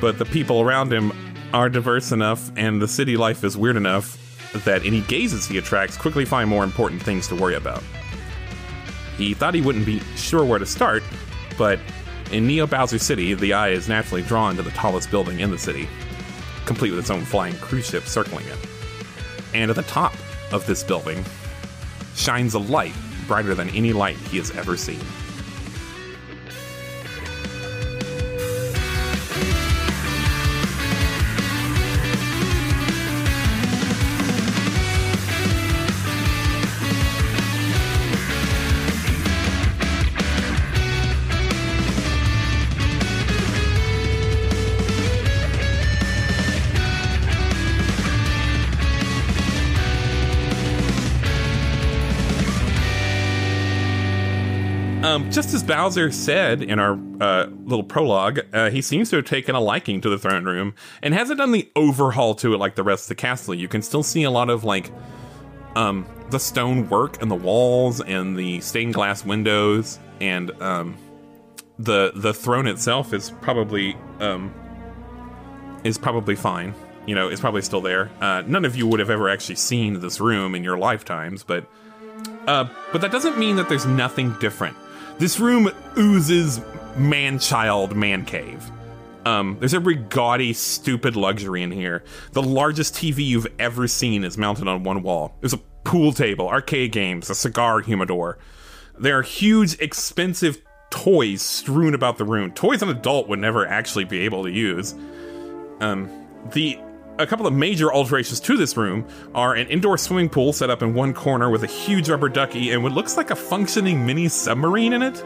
[0.00, 1.12] but the people around him
[1.52, 4.16] are diverse enough and the city life is weird enough
[4.64, 7.82] that any gazes he attracts quickly find more important things to worry about.
[9.16, 11.02] He thought he wouldn't be sure where to start,
[11.58, 11.80] but
[12.30, 15.58] in Neo Bowser City, the eye is naturally drawn to the tallest building in the
[15.58, 15.88] city,
[16.66, 18.58] complete with its own flying cruise ship circling it.
[19.54, 20.14] And at the top
[20.52, 21.24] of this building
[22.18, 22.94] shines a light
[23.26, 25.00] brighter than any light he has ever seen.
[55.18, 59.24] Um, just as Bowser said in our uh, little prologue, uh, he seems to have
[59.24, 62.76] taken a liking to the throne room and hasn't done the overhaul to it like
[62.76, 63.52] the rest of the castle.
[63.52, 64.92] You can still see a lot of like
[65.74, 70.96] um, the stone work and the walls and the stained glass windows and um,
[71.80, 74.54] the the throne itself is probably um,
[75.82, 76.74] is probably fine.
[77.06, 78.08] You know, it's probably still there.
[78.20, 81.66] Uh, none of you would have ever actually seen this room in your lifetimes, but
[82.46, 84.76] Uh, but that doesn't mean that there's nothing different.
[85.18, 86.60] This room oozes
[86.96, 88.70] man child man cave.
[89.26, 92.04] Um, there's every gaudy, stupid luxury in here.
[92.32, 95.36] The largest TV you've ever seen is mounted on one wall.
[95.40, 98.38] There's a pool table, arcade games, a cigar humidor.
[98.96, 102.52] There are huge, expensive toys strewn about the room.
[102.52, 104.94] Toys an adult would never actually be able to use.
[105.80, 106.78] Um, the
[107.18, 110.82] a couple of major alterations to this room are an indoor swimming pool set up
[110.82, 114.28] in one corner with a huge rubber ducky and what looks like a functioning mini
[114.28, 115.22] submarine in it.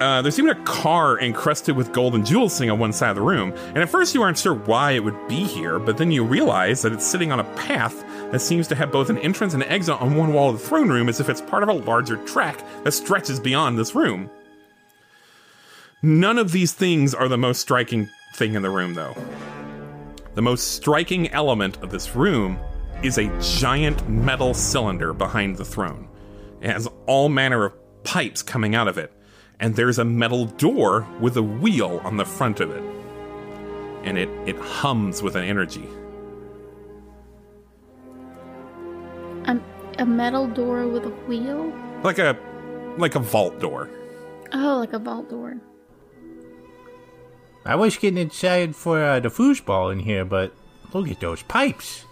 [0.00, 3.16] Uh, there's even a car encrusted with gold and jewels sitting on one side of
[3.16, 3.52] the room.
[3.68, 6.82] And at first you aren't sure why it would be here, but then you realize
[6.82, 9.68] that it's sitting on a path that seems to have both an entrance and an
[9.68, 12.16] exit on one wall of the throne room as if it's part of a larger
[12.26, 14.30] track that stretches beyond this room.
[16.00, 19.16] None of these things are the most striking thing in the room, though.
[20.38, 22.60] The most striking element of this room
[23.02, 26.06] is a giant metal cylinder behind the throne.
[26.60, 29.12] It has all manner of pipes coming out of it,
[29.58, 32.84] and there's a metal door with a wheel on the front of it.
[34.04, 35.88] And it, it hums with an energy.
[39.46, 39.58] A,
[39.98, 41.72] a metal door with a wheel?
[42.04, 42.38] Like a
[42.96, 43.90] like a vault door.
[44.52, 45.56] Oh, like a vault door.
[47.64, 50.52] I was getting excited for uh, the foosball in here, but
[50.92, 52.04] look at those pipes.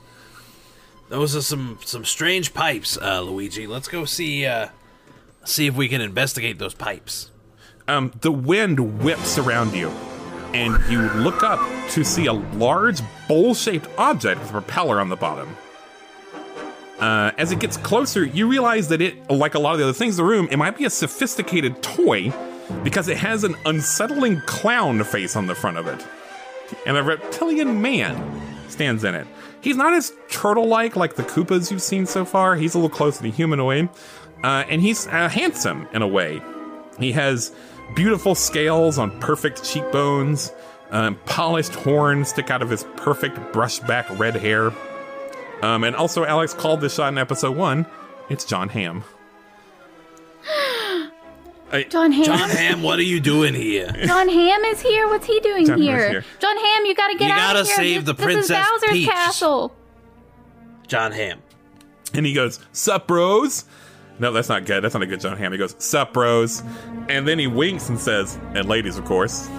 [1.09, 3.67] Those are some some strange pipes, uh, Luigi.
[3.67, 4.69] Let's go see uh,
[5.45, 7.31] see if we can investigate those pipes.
[7.89, 9.91] Um, the wind whips around you,
[10.53, 15.17] and you look up to see a large bowl-shaped object with a propeller on the
[15.17, 15.57] bottom.
[16.99, 19.93] Uh, as it gets closer, you realize that it, like a lot of the other
[19.93, 22.33] things in the room, it might be a sophisticated toy
[22.83, 26.05] because it has an unsettling clown face on the front of it.
[26.87, 29.27] And a reptilian man stands in it.
[29.61, 32.57] He's not as turtle like like the Koopas you've seen so far.
[32.57, 33.89] He's a little closer to humanoid.
[34.43, 36.41] Uh, and he's uh, handsome in a way.
[36.99, 37.53] He has
[37.95, 40.53] beautiful scales on perfect cheekbones,
[40.91, 44.73] um, polished horns stick out of his perfect brushback red hair.
[45.63, 47.87] Um, and also, Alex called this shot in episode one.
[48.29, 49.05] It's John Hamm.
[51.89, 52.25] John Hamm.
[52.25, 53.89] John Hamm, what are you doing here?
[54.07, 55.09] John Hamm is here.
[55.09, 56.11] What's he doing John here?
[56.11, 56.25] here.
[56.41, 57.35] John Hamm, you gotta get out of here.
[57.35, 57.77] You out gotta of here.
[57.77, 59.09] save this, the Princess This is Bowser's Peach.
[59.09, 59.77] castle.
[60.87, 61.41] John Hamm.
[62.15, 63.65] And he goes, Sup, bros?
[64.19, 64.83] No, that's not good.
[64.83, 65.53] That's not a good John Hamm.
[65.53, 66.63] He goes, Sup, bros?
[67.09, 69.51] And then he winks and says, And ladies, of course.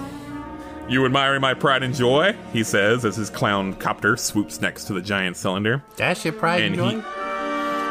[0.88, 2.34] You admiring my pride and joy?
[2.52, 5.84] He says as his clown copter swoops next to the giant cylinder.
[5.96, 7.10] That's your pride and, And joy?
[7.10, 7.27] He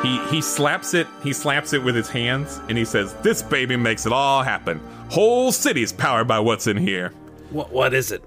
[0.04, 1.08] he he slaps it.
[1.24, 4.80] He slaps it with his hands, and he says, "This baby makes it all happen.
[5.10, 7.10] Whole city's powered by what's in here."
[7.50, 8.24] What what is it?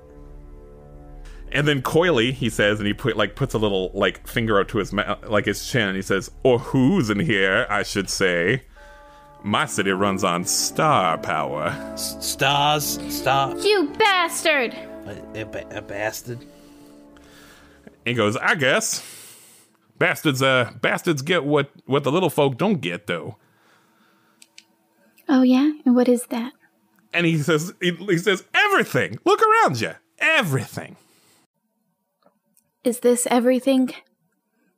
[1.52, 4.68] And then coyly, he says, and he put like puts a little like finger up
[4.68, 5.88] to his mouth, like his chin.
[5.88, 7.66] And he says, "Or who's in here?
[7.68, 8.62] I should say.
[9.42, 12.98] My city runs on star power." S- stars?
[13.08, 13.56] Star?
[13.58, 14.74] You bastard!
[14.74, 16.44] A, a, a bastard?
[18.04, 19.19] He goes, "I guess."
[20.00, 23.36] Bastards, uh, bastards get what what the little folk don't get, though.
[25.28, 26.54] Oh yeah, and what is that?
[27.12, 29.18] And he says, he, he says, everything.
[29.26, 30.96] Look around you, everything.
[32.82, 33.90] Is this everything?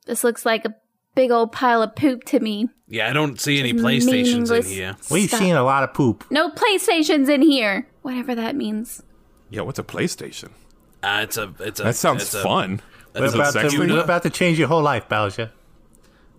[0.06, 0.74] This looks like a
[1.14, 2.68] big old pile of poop to me.
[2.88, 4.96] Yeah, I don't see any PlayStations in here.
[5.08, 5.38] We've stuff.
[5.38, 6.24] seen a lot of poop.
[6.30, 7.87] No PlayStations in here.
[8.02, 9.04] Whatever that means.
[9.50, 10.50] Yeah, what's a PlayStation?
[11.00, 12.80] Uh, it's a it's a That sounds it's a, fun.
[13.14, 15.53] We're about, to, we're about to change your whole life, Bowser.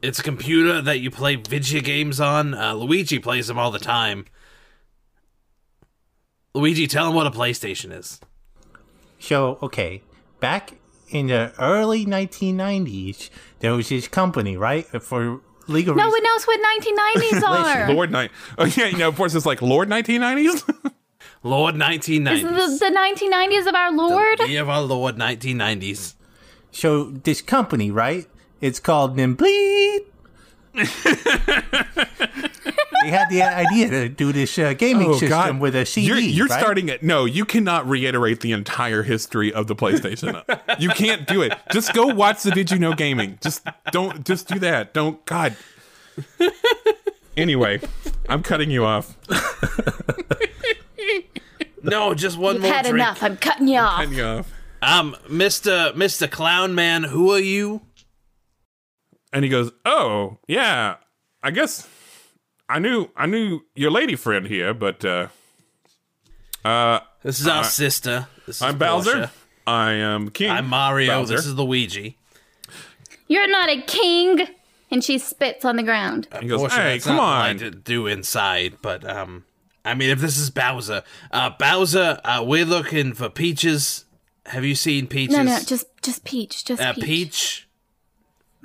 [0.01, 2.53] it's a computer that you play video games on.
[2.53, 4.25] Uh, Luigi plays them all the time.
[6.53, 8.19] Luigi, tell him what a PlayStation is.
[9.19, 10.01] So, okay,
[10.39, 10.73] back
[11.09, 14.85] in the early 1990s, there was this company, right?
[14.85, 15.97] For legal reasons.
[15.97, 16.11] No reasons.
[16.11, 16.59] one knows what
[17.41, 17.43] 1990s
[17.87, 17.93] are.
[17.93, 18.31] Lord Night.
[18.57, 20.91] Oh yeah, you know, of course it's like Lord 1990s.
[21.43, 22.41] Lord Is 1990s.
[22.41, 24.39] the, the 1990s of our Lord?
[24.47, 26.15] Year of our Lord 1990s.
[26.73, 28.27] So, this company, right?
[28.59, 30.01] It's called Nimbleed.
[30.73, 30.83] they
[33.09, 36.11] had the idea to do this uh, gaming system with a CD.
[36.11, 36.59] Oh, You're, you're right?
[36.59, 37.03] starting it.
[37.03, 40.41] No, you cannot reiterate the entire history of the PlayStation.
[40.79, 41.53] you can't do it.
[41.71, 43.37] Just go watch the Did You Know Gaming.
[43.41, 44.25] Just don't.
[44.25, 44.93] Just do that.
[44.93, 45.23] Don't.
[45.25, 45.55] God.
[47.37, 47.81] Anyway,
[48.29, 49.15] I'm cutting you off.
[51.85, 52.95] No, just one You've more had drink.
[52.95, 53.21] enough.
[53.21, 53.97] I'm cutting you off.
[53.97, 54.49] Cutting you off.
[54.83, 55.93] Um, Mr.
[55.93, 56.29] Mr.
[56.29, 57.81] Clown Man, who are you?
[59.31, 60.95] And he goes, "Oh, yeah.
[61.41, 61.87] I guess
[62.69, 65.27] I knew I knew your lady friend here, but uh,
[66.65, 68.27] uh, This is our sister.
[68.45, 69.11] This I'm Bowser.
[69.11, 69.31] Portia.
[69.65, 70.49] I am King.
[70.51, 71.21] I'm Mario.
[71.21, 71.35] Bowser.
[71.37, 72.17] This is Luigi.
[73.27, 74.47] You're not a king,
[74.91, 76.27] and she spits on the ground.
[76.41, 79.45] He goes, Unfortunately, "Hey, come not on." mine to do inside, but um,
[79.85, 84.02] I mean, if this is Bowser, uh, Bowser, uh, we're looking for peaches.
[84.47, 85.35] Have you seen peaches?
[85.35, 87.03] No, no, just just peach, just uh, peach.
[87.05, 87.67] peach.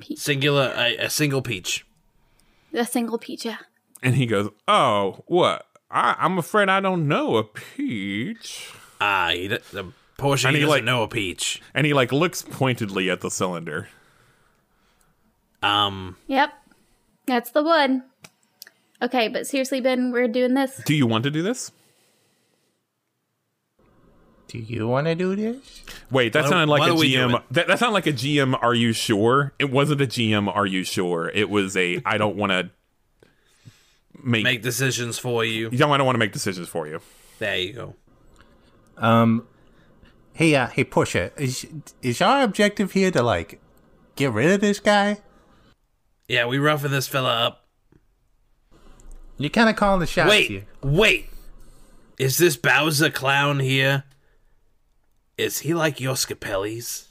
[0.01, 0.19] Peach.
[0.19, 1.85] Singular, a, a single peach.
[2.75, 3.45] A single peach.
[3.45, 3.59] Yeah.
[4.03, 5.67] And he goes, "Oh, what?
[5.91, 8.71] I, I'm afraid I don't know a peach."
[9.01, 11.63] Ah, he, d- the portion And he he, doesn't like- know a peach.
[11.75, 13.89] And he like looks pointedly at the cylinder.
[15.63, 16.53] Um, Yep.
[17.27, 18.05] That's the one.
[19.03, 20.81] Okay, but seriously, Ben, we're doing this.
[20.85, 21.71] Do you want to do this?
[24.49, 25.83] Do you want to do this?
[26.11, 27.37] Wait, that Why- sounded like a don't GM.
[27.37, 27.43] it?
[27.51, 28.59] That, that sounded like a GM.
[28.61, 29.53] Are you sure?
[29.59, 30.49] It wasn't a GM.
[30.55, 31.29] Are you sure?
[31.29, 32.01] It was a.
[32.07, 32.71] I don't want to
[34.23, 34.45] make.
[34.45, 35.69] make decisions for you.
[35.71, 37.01] Yeah, I don't want to make decisions for you.
[37.39, 37.95] There you go.
[38.97, 39.47] Um,
[40.33, 41.67] hey, uh, hey, Portia, is
[42.03, 43.61] is our objective here to like
[44.17, 45.19] get rid of this guy?
[46.27, 47.67] Yeah, we roughing this fella up.
[49.37, 50.67] You're kind of calling the shots Wait, here.
[50.83, 51.29] wait.
[52.19, 54.03] Is this Bowser clown here?
[55.39, 57.07] Is he like your Scapellis?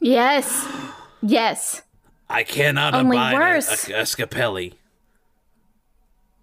[0.00, 0.66] Yes.
[1.22, 1.82] Yes.
[2.28, 3.88] I cannot Only abide a- worse.
[3.88, 4.74] A, a Scapelli.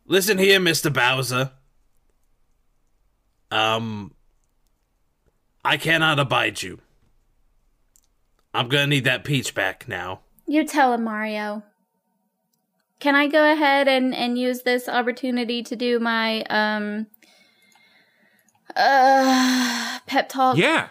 [0.07, 0.91] Listen here, Mr.
[0.91, 1.51] Bowser.
[3.51, 4.13] Um,
[5.63, 6.79] I cannot abide you.
[8.53, 10.21] I'm gonna need that peach back now.
[10.47, 11.63] You tell him, Mario.
[12.99, 17.07] Can I go ahead and, and use this opportunity to do my um
[18.75, 20.57] uh pep talk?
[20.57, 20.89] Yeah.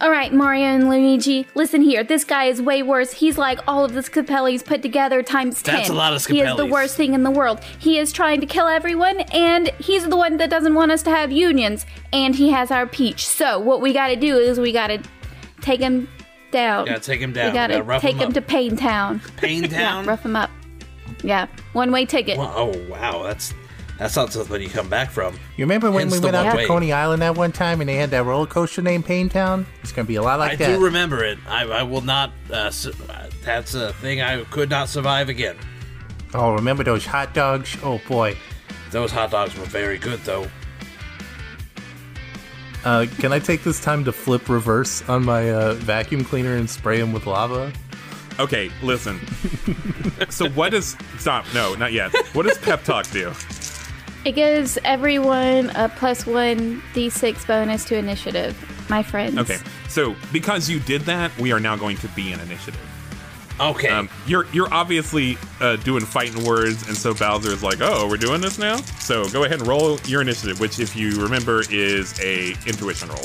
[0.00, 2.02] All right, Mario and Luigi, listen here.
[2.02, 3.12] This guy is way worse.
[3.12, 5.76] He's like all of the Scapellis put together times ten.
[5.76, 6.32] That's a lot of Scapellis.
[6.32, 7.60] He is the worst thing in the world.
[7.78, 11.10] He is trying to kill everyone, and he's the one that doesn't want us to
[11.10, 11.86] have unions.
[12.12, 13.24] And he has our peach.
[13.24, 15.00] So what we got to do is we got to
[15.60, 16.08] take him
[16.50, 16.86] down.
[16.86, 17.46] Gotta take him down.
[17.46, 19.20] We got Gotta to rough take him him, to Pain Town.
[19.36, 20.06] Pain Yeah, Town.
[20.06, 20.50] rough him up.
[21.22, 22.36] Yeah, one way ticket.
[22.36, 23.54] Well, oh wow, that's
[24.04, 25.32] that's not something you come back from.
[25.56, 26.66] You remember when Hence we went out to way.
[26.66, 29.64] Coney Island that one time and they had that roller coaster named Pain Town?
[29.80, 30.70] It's gonna be a lot like I that.
[30.72, 31.38] I do remember it.
[31.48, 32.30] I, I will not.
[32.52, 35.56] Uh, su- uh, that's a thing I could not survive again.
[36.34, 37.78] oh, remember those hot dogs?
[37.82, 38.36] Oh boy.
[38.90, 40.48] Those hot dogs were very good, though.
[42.84, 46.68] Uh, can I take this time to flip reverse on my uh, vacuum cleaner and
[46.68, 47.72] spray him with lava?
[48.38, 49.18] Okay, listen.
[50.28, 51.46] so what does stop?
[51.54, 52.14] No, not yet.
[52.34, 53.32] What does pep talk do?
[54.24, 58.56] It gives everyone a plus one d6 bonus to initiative,
[58.88, 59.38] my friends.
[59.38, 59.58] Okay,
[59.88, 62.80] so because you did that, we are now going to be an initiative.
[63.60, 63.88] Okay.
[63.88, 68.16] Um, you're you're obviously uh, doing fighting words, and so Bowser is like, "Oh, we're
[68.16, 72.18] doing this now." So go ahead and roll your initiative, which, if you remember, is
[72.20, 73.24] a intuition roll.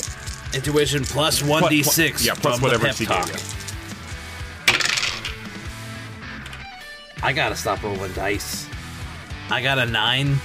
[0.54, 2.24] Intuition plus one d six.
[2.24, 3.26] yeah, plus whatever she talk.
[3.26, 3.42] gave you.
[7.22, 8.68] I gotta stop rolling dice.
[9.50, 10.36] I got a nine.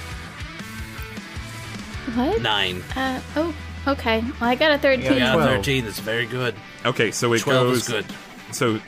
[2.14, 2.40] What?
[2.42, 2.82] Nine.
[2.94, 3.54] Uh, oh,
[3.88, 4.20] okay.
[4.40, 5.12] Well, I got a 13.
[5.12, 5.84] I got a thirteen.
[5.84, 6.54] That's very good.
[6.84, 7.82] Okay, so it Twelve goes.
[7.82, 8.06] is good.
[8.52, 8.80] So,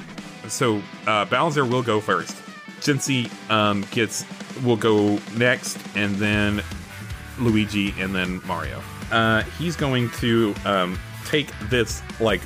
[0.47, 2.37] so uh, Bowser will go first.
[2.81, 4.25] Jincy um, gets
[4.63, 6.63] will go next, and then
[7.39, 8.83] Luigi, and then Mario.
[9.11, 12.41] Uh, he's going to um, take this like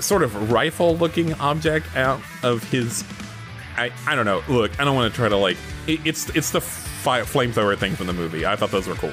[0.00, 3.04] sort of rifle-looking object out of his.
[3.76, 4.42] I I don't know.
[4.48, 5.58] Look, I don't want to try to like.
[5.86, 6.60] It, it's it's the
[7.08, 8.44] fi- flamethrower thing from the movie.
[8.44, 9.12] I thought those were cool.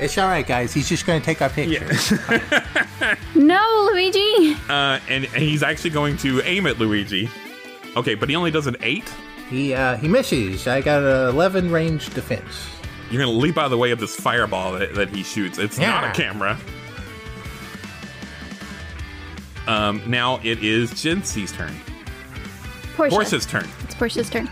[0.00, 0.72] It's all right, guys.
[0.72, 1.86] He's just gonna take our picture.
[3.34, 4.54] No, Luigi!
[4.68, 7.28] Uh, and, and he's actually going to aim at Luigi.
[7.96, 9.12] Okay, but he only does an eight.
[9.50, 10.66] He uh, he misses.
[10.68, 12.68] I got a 11 range defense.
[13.10, 15.58] You're gonna leap out of the way of this fireball that, that he shoots.
[15.58, 16.58] It's not a camera.
[19.66, 21.74] Um, now it is Jincy's turn.
[22.94, 23.14] Portia.
[23.14, 23.68] Portia's turn.
[23.82, 24.48] It's Portia's turn.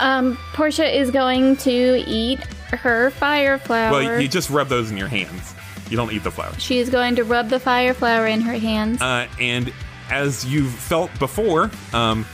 [0.00, 2.40] Um, Portia is going to eat
[2.72, 3.92] her fire flower.
[3.92, 5.54] Well, you just rub those in your hands.
[5.90, 6.52] You don't eat the flower.
[6.58, 9.00] she is going to rub the fire flower in her hands.
[9.00, 9.72] Uh, and
[10.10, 12.26] as you've felt before, um,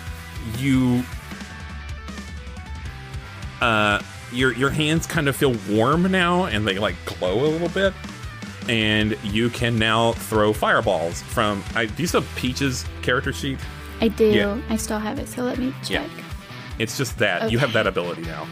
[0.58, 1.04] you
[3.60, 7.68] uh, your your hands kind of feel warm now, and they like glow a little
[7.68, 7.94] bit.
[8.68, 11.62] And you can now throw fireballs from.
[11.74, 13.58] I, do you still have Peach's character sheet?
[14.00, 14.26] I do.
[14.30, 14.60] yeah.
[14.68, 16.08] I still have it, so let me check.
[16.78, 18.46] It's just that you have that ability now.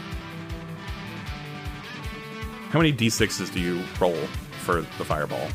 [2.69, 4.15] How many d6s do you roll
[4.61, 5.47] for the fireball?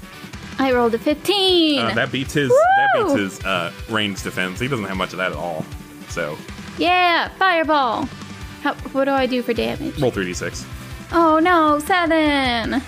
[0.58, 1.78] I rolled a 15.
[1.78, 4.60] Uh, that beats his that beats his uh, range defense.
[4.60, 5.64] He doesn't have much of that at all.
[6.08, 6.36] So
[6.78, 8.08] yeah, fireball.
[8.62, 9.98] How, what do I do for damage?
[10.00, 10.66] roll three d6.
[11.12, 12.82] Oh no, seven.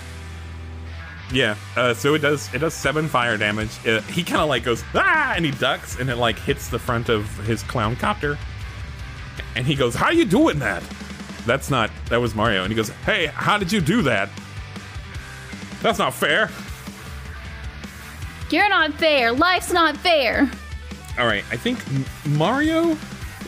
[1.32, 1.56] Yeah.
[1.76, 3.70] Uh, so it does it does seven fire damage.
[3.86, 6.78] Uh, he kind of like goes ah, and he ducks, and it like hits the
[6.78, 8.36] front of his clown copter.
[9.56, 10.82] And he goes, "How you doing that?"
[11.46, 12.62] That's not that was Mario.
[12.62, 14.28] And he goes, "Hey, how did you do that?"
[15.82, 16.50] That's not fair.
[18.50, 19.32] You're not fair.
[19.32, 20.50] Life's not fair.
[21.18, 21.78] All right, I think
[22.26, 22.96] Mario.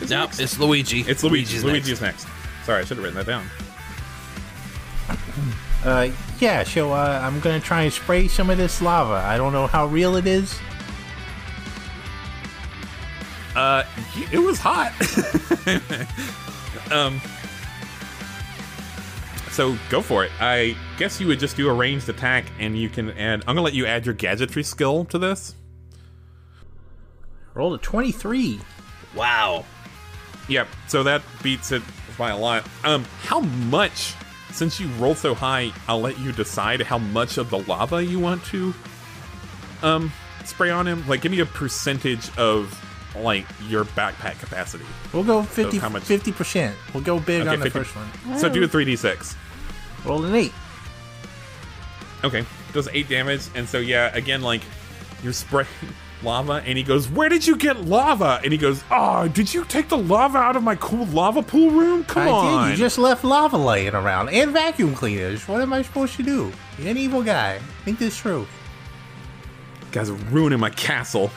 [0.01, 0.39] Is No, next?
[0.39, 1.01] it's Luigi.
[1.01, 1.45] it's Luigi.
[1.59, 1.89] Luigi's Luigi next.
[1.89, 2.27] is next.
[2.65, 3.45] Sorry, I should have written that down.
[5.85, 6.07] Uh,
[6.39, 9.15] yeah, so uh, I'm gonna try and spray some of this lava.
[9.15, 10.57] I don't know how real it is.
[13.55, 13.83] Uh,
[14.31, 14.91] it was hot.
[16.91, 17.21] um,
[19.51, 20.31] so go for it.
[20.39, 23.41] I guess you would just do a ranged attack, and you can add.
[23.41, 25.55] I'm gonna let you add your gadgetry skill to this.
[27.53, 28.59] Roll a 23.
[29.15, 29.63] Wow.
[30.49, 30.67] Yep.
[30.87, 31.83] So that beats it
[32.17, 32.67] by a lot.
[32.83, 34.15] Um, how much?
[34.51, 38.19] Since you rolled so high, I'll let you decide how much of the lava you
[38.19, 38.73] want to
[39.83, 40.11] um
[40.45, 41.07] spray on him.
[41.07, 42.79] Like, give me a percentage of
[43.15, 44.85] like your backpack capacity.
[45.13, 46.03] We'll go 50 how much?
[46.35, 46.75] percent.
[46.93, 48.37] We'll go big Okay, on the 50 first one.
[48.37, 49.35] So do a 3d6.
[50.05, 50.51] Roll an 8.
[52.23, 54.61] Okay, does eight damage, and so yeah, again, like
[55.23, 55.67] you're spraying
[56.23, 59.65] lava, and he goes, "Where did you get lava?" And he goes, "Oh, did you
[59.65, 62.05] take the lava out of my cool lava pool room?
[62.05, 62.71] Come I on!" did.
[62.71, 65.45] You just left lava laying around and vacuum cleaners.
[65.49, 66.51] What am I supposed to do?
[66.79, 67.59] You're an evil guy.
[67.83, 68.47] Think this through.
[69.91, 71.29] guys are ruining my castle.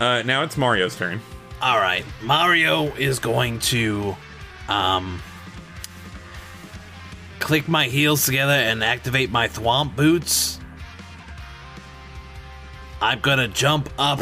[0.00, 1.20] Uh, now it's Mario's turn.
[1.62, 4.16] All right, Mario is going to
[4.68, 5.20] um
[7.38, 10.58] click my heels together and activate my thwomp boots.
[13.00, 14.20] I'm gonna jump up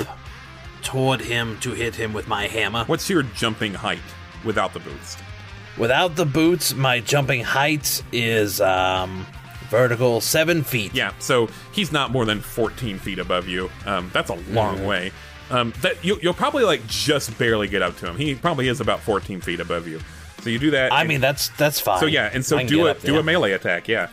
[0.83, 2.85] toward him to hit him with my hammer.
[2.85, 4.01] What's your jumping height
[4.45, 5.17] without the boots?
[5.79, 9.27] Without the boots, my jumping height is um
[9.71, 10.95] vertical seven feet.
[10.95, 13.71] Yeah, so he's not more than 14 feet above you.
[13.87, 15.13] Um, that's a long way.
[15.53, 18.17] Um, that you, you'll probably like just barely get up to him.
[18.17, 20.01] He probably is about 14 feet above you.
[20.41, 20.93] So you do that.
[20.93, 22.01] I mean that's that's fine.
[22.01, 23.87] so yeah, and so do a do a melee attack.
[23.87, 24.09] Yeah.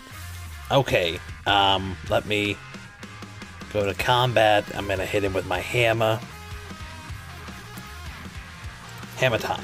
[0.70, 1.20] Okay.
[1.48, 2.58] Um, let me
[3.74, 4.66] go to combat.
[4.76, 6.20] I'm gonna hit him with my hammer.
[9.18, 9.64] Hammer time.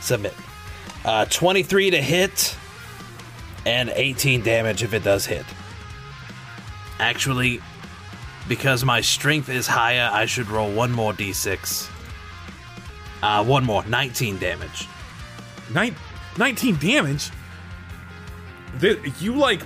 [0.00, 0.34] Submit.
[1.04, 2.56] Uh, 23 to hit,
[3.64, 5.44] and 18 damage if it does hit.
[6.98, 7.60] Actually,
[8.48, 11.90] because my strength is higher, I should roll one more d6.
[13.22, 14.86] Uh, one more, 19 damage.
[15.72, 15.94] Nine,
[16.38, 17.30] 19 damage.
[18.78, 19.62] The, you like,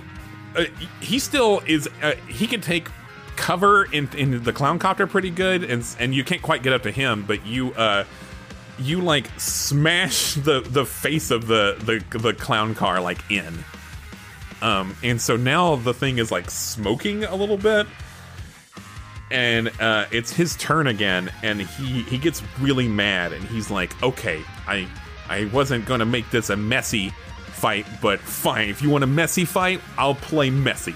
[0.55, 0.65] uh,
[0.99, 1.89] he still is.
[2.01, 2.87] Uh, he can take
[3.35, 6.83] cover in in the clown copter pretty good, and and you can't quite get up
[6.83, 8.05] to him, but you uh,
[8.79, 13.63] you like smash the the face of the the the clown car like in.
[14.61, 17.87] Um, and so now the thing is like smoking a little bit,
[19.31, 24.01] and uh, it's his turn again, and he he gets really mad, and he's like,
[24.03, 24.87] "Okay, I
[25.29, 27.09] I wasn't gonna make this a messy
[27.53, 28.69] fight, but fine.
[28.69, 30.95] If you want a messy fight, I'll play messy."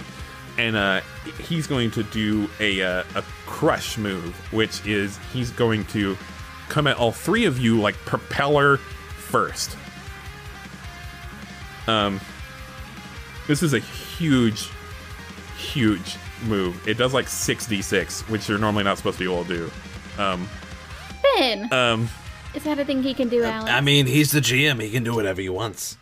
[0.57, 1.01] And uh,
[1.39, 6.17] he's going to do a uh, a crush move, which is he's going to
[6.69, 9.77] come at all three of you like propeller first.
[11.87, 12.19] Um,
[13.47, 14.69] this is a huge,
[15.57, 16.87] huge move.
[16.87, 19.69] It does like 6d6, which you're normally not supposed to be able to
[20.17, 20.21] do.
[20.21, 20.47] Um,
[21.37, 22.09] Ben, um,
[22.53, 23.69] is that a thing he can do, Alex?
[23.71, 24.81] I mean, he's the GM.
[24.81, 25.97] He can do whatever he wants.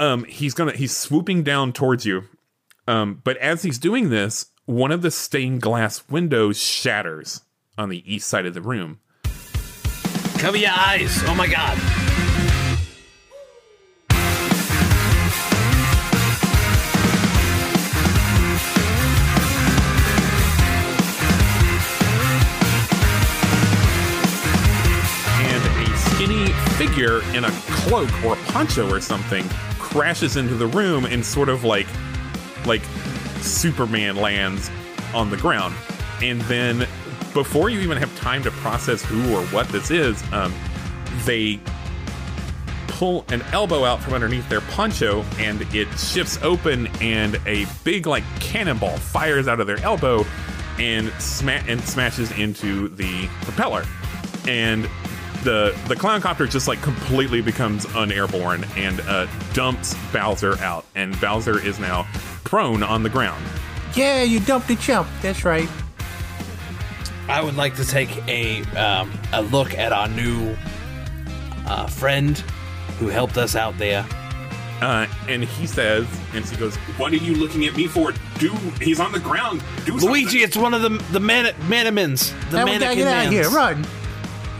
[0.00, 2.24] um, he's gonna he's swooping down towards you.
[2.88, 7.42] Um, but as he's doing this, one of the stained glass windows shatters
[7.78, 8.98] on the east side of the room.
[10.38, 11.22] Cover your eyes.
[11.26, 11.78] Oh my god.
[26.94, 29.44] Figure in a cloak or a poncho or something
[29.80, 31.86] crashes into the room and sort of like
[32.66, 32.82] like
[33.40, 34.70] Superman lands
[35.12, 35.74] on the ground.
[36.22, 36.86] And then
[37.32, 40.54] before you even have time to process who or what this is, um,
[41.24, 41.58] they
[42.86, 48.06] pull an elbow out from underneath their poncho and it shifts open and a big
[48.06, 50.24] like cannonball fires out of their elbow
[50.78, 53.84] and sma- and smashes into the propeller
[54.46, 54.88] and
[55.44, 61.18] the the clown copter just like completely becomes unairborne and uh, dumps Bowser out and
[61.20, 62.06] Bowser is now
[62.44, 63.44] prone on the ground
[63.94, 65.08] Yeah, you dumped the chump.
[65.22, 65.68] That's right.
[67.28, 70.54] I would like to take a um, a look at our new
[71.66, 72.36] uh, friend
[72.98, 74.06] who helped us out there.
[74.82, 78.12] Uh, and he says, and she goes, "What are you looking at me for?
[78.38, 78.50] Do
[78.82, 79.62] he's on the ground?
[79.86, 82.32] Do Luigi, something." it's one of the the man- manamins.
[82.50, 83.42] The Now we gotta mannequin get out of here.
[83.44, 83.54] mans.
[83.54, 83.86] Run.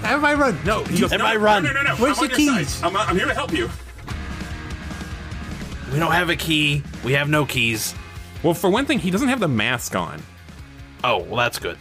[0.05, 0.59] Everybody run.
[0.65, 1.63] No, he goes, Everybody no, run.
[1.65, 1.97] No, no, no, no.
[1.97, 2.83] Where's I'm the keys?
[2.83, 3.71] I'm, I'm here to help you.
[5.93, 6.83] We don't have a key.
[7.05, 7.95] We have no keys.
[8.43, 10.23] Well, for one thing, he doesn't have the mask on.
[11.03, 11.79] Oh, well, that's good.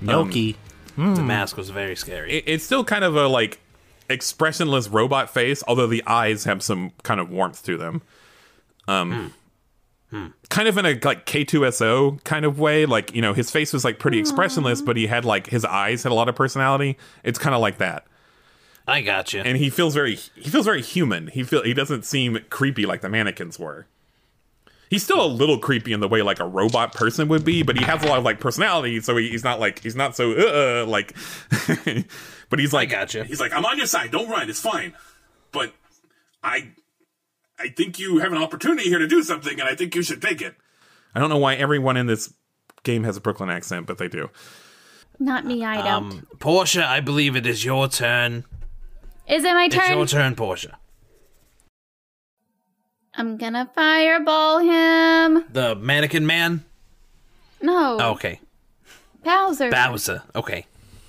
[0.00, 0.56] No Um, key.
[0.96, 2.38] The mask was very scary.
[2.38, 3.60] It, it's still kind of a like
[4.10, 8.02] expressionless robot face, although the eyes have some kind of warmth to them.
[8.88, 9.32] Um,
[10.48, 12.86] kind of in a like K2SO kind of way.
[12.86, 16.02] Like you know, his face was like pretty expressionless, but he had like his eyes
[16.02, 16.96] had a lot of personality.
[17.24, 18.06] It's kind of like that.
[18.86, 19.42] I got you.
[19.42, 21.26] and he feels very he feels very human.
[21.28, 23.86] He feel he doesn't seem creepy like the mannequins were.
[24.88, 27.76] He's still a little creepy in the way like a robot person would be, but
[27.76, 30.32] he has a lot of like personality, so he, he's not like he's not so
[30.32, 31.14] uh, uh like.
[32.48, 33.24] but he's like, I gotcha.
[33.24, 34.10] He's like, I'm on your side.
[34.10, 34.48] Don't run.
[34.48, 34.94] It's fine.
[35.52, 35.74] But
[36.42, 36.72] I,
[37.58, 40.22] I think you have an opportunity here to do something, and I think you should
[40.22, 40.54] take it.
[41.14, 42.32] I don't know why everyone in this
[42.84, 44.30] game has a Brooklyn accent, but they do.
[45.18, 46.12] Not me, I don't.
[46.12, 48.44] Um, Portia, I believe it is your turn.
[49.26, 49.80] Is it my turn?
[49.80, 50.06] It's your turn?
[50.06, 50.78] turn, Portia.
[53.14, 55.44] I'm gonna fireball him.
[55.52, 56.64] The mannequin man.
[57.60, 57.98] No.
[58.00, 58.40] Oh, okay,
[59.24, 59.70] Bowser.
[59.70, 60.22] Bowser.
[60.36, 60.66] Okay.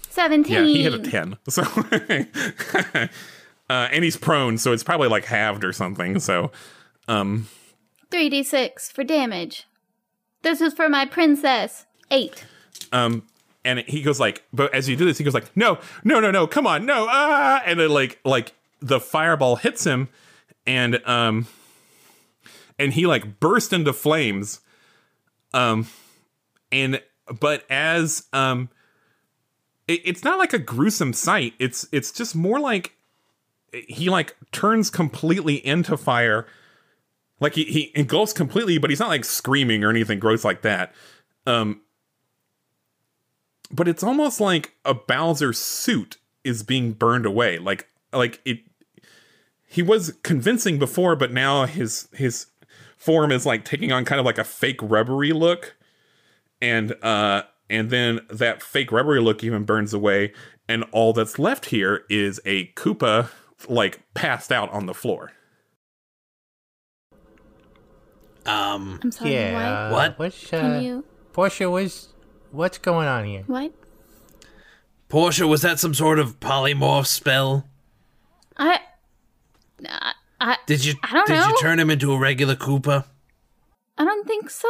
[0.09, 0.51] 17.
[0.51, 1.37] Yeah, he hit a ten.
[1.47, 1.63] So,
[3.69, 6.19] uh, and he's prone, so it's probably like halved or something.
[6.19, 6.51] So,
[7.07, 7.47] um,
[8.11, 9.67] 3d6 for damage.
[10.41, 11.85] This is for my princess.
[12.11, 12.45] 8.
[12.91, 13.23] um,
[13.63, 16.31] and he goes like, but as you do this, he goes like, no, no, no,
[16.31, 20.07] no, come on, no, ah, and then like, like the fireball hits him,
[20.65, 21.47] and um,
[22.77, 24.61] and he like burst into flames,
[25.53, 25.87] um,
[26.71, 27.01] and
[27.39, 28.69] but as um,
[29.87, 31.53] it, it's not like a gruesome sight.
[31.59, 32.93] It's it's just more like
[33.73, 36.47] he like turns completely into fire.
[37.39, 40.93] Like he, he engulfs completely, but he's not like screaming or anything gross like that.
[41.45, 41.81] Um,
[43.71, 47.59] but it's almost like a Bowser suit is being burned away.
[47.59, 48.59] Like like it
[49.67, 52.47] he was convincing before, but now his his
[52.97, 55.75] form is like taking on kind of like a fake rubbery look.
[56.61, 60.33] And uh and then that fake rubbery look even burns away,
[60.67, 63.29] and all that's left here is a Koopa
[63.67, 65.31] like passed out on the floor.
[68.45, 69.91] Um, I'm sorry, Yeah.
[69.91, 70.17] What?
[70.19, 70.53] What's, what?
[70.59, 71.05] uh, Can you.
[71.33, 72.07] Portia, what's,
[72.51, 73.43] what's going on here?
[73.47, 73.73] What?
[75.07, 77.65] Portia, was that some sort of polymorph spell?
[78.57, 78.79] I.
[79.87, 81.47] I, I, Did you I don't did know.
[81.47, 83.05] you turn him into a regular Koopa?
[83.97, 84.69] I don't think so.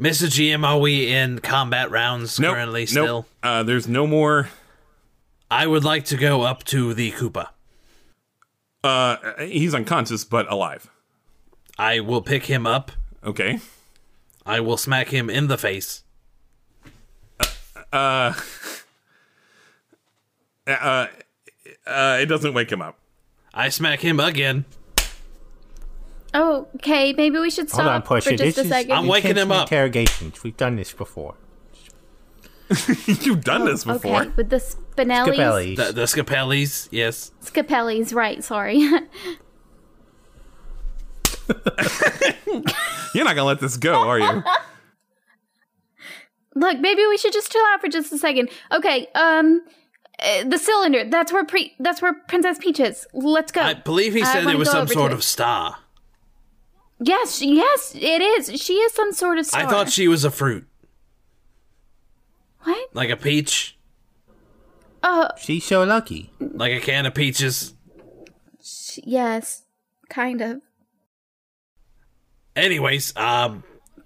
[0.00, 0.26] Mr.
[0.28, 2.88] GM, are we in combat rounds Nope, currently nope.
[2.88, 3.26] still?
[3.42, 4.48] Uh, there's no more.
[5.50, 7.48] I would like to go up to the Koopa.
[8.84, 10.90] Uh, he's unconscious but alive.
[11.78, 12.92] I will pick him up.
[13.24, 13.60] Okay.
[14.44, 16.02] I will smack him in the face.
[17.92, 18.34] Uh,
[20.66, 21.06] uh,
[21.86, 22.98] uh, it doesn't wake him up.
[23.54, 24.64] I smack him again.
[26.34, 27.14] Oh, okay.
[27.14, 28.30] Maybe we should stop Hold on, Portia.
[28.30, 28.92] for just this a is second.
[28.92, 29.62] I'm waking him up.
[29.72, 30.42] Interrogations.
[30.42, 31.34] We've done this before.
[33.06, 34.22] You've done this before.
[34.22, 35.34] Okay, with the Spinellis.
[35.34, 35.76] Scapelli.
[35.76, 37.32] The, the Scapellis, yes.
[37.42, 38.78] Scapellis, right, sorry.
[43.14, 44.42] You're not gonna let this go, are you?
[46.54, 48.50] Look, maybe we should just chill out for just a second.
[48.72, 49.62] Okay, um
[50.20, 51.08] uh, the cylinder.
[51.08, 53.06] That's where pre that's where Princess Peach is.
[53.12, 53.60] Let's go.
[53.60, 55.76] I believe he said wanna it was some sort of star.
[57.00, 58.60] Yes, yes, it is.
[58.60, 59.62] She is some sort of star.
[59.62, 60.66] I thought she was a fruit,
[62.62, 62.88] What?
[62.94, 63.76] like a peach,
[65.02, 66.32] Oh, She's so lucky.
[66.40, 67.74] like a can of peaches.
[68.62, 69.62] sh- yes,
[70.10, 70.60] kind of.
[72.56, 73.62] Anyways, um,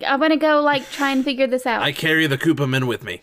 [0.07, 1.83] I want to go like try and figure this out.
[1.83, 3.23] I carry the Koopa men with me.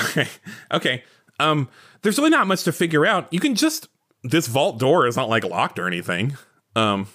[0.00, 0.28] Okay.
[0.72, 1.04] Okay.
[1.38, 1.68] Um,
[2.00, 3.30] there's really not much to figure out.
[3.32, 3.88] You can just
[4.24, 6.36] this vault door is not like locked or anything.
[6.74, 7.08] Um,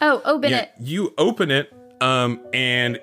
[0.00, 0.70] oh, open yeah, it.
[0.80, 2.98] you open it, um, and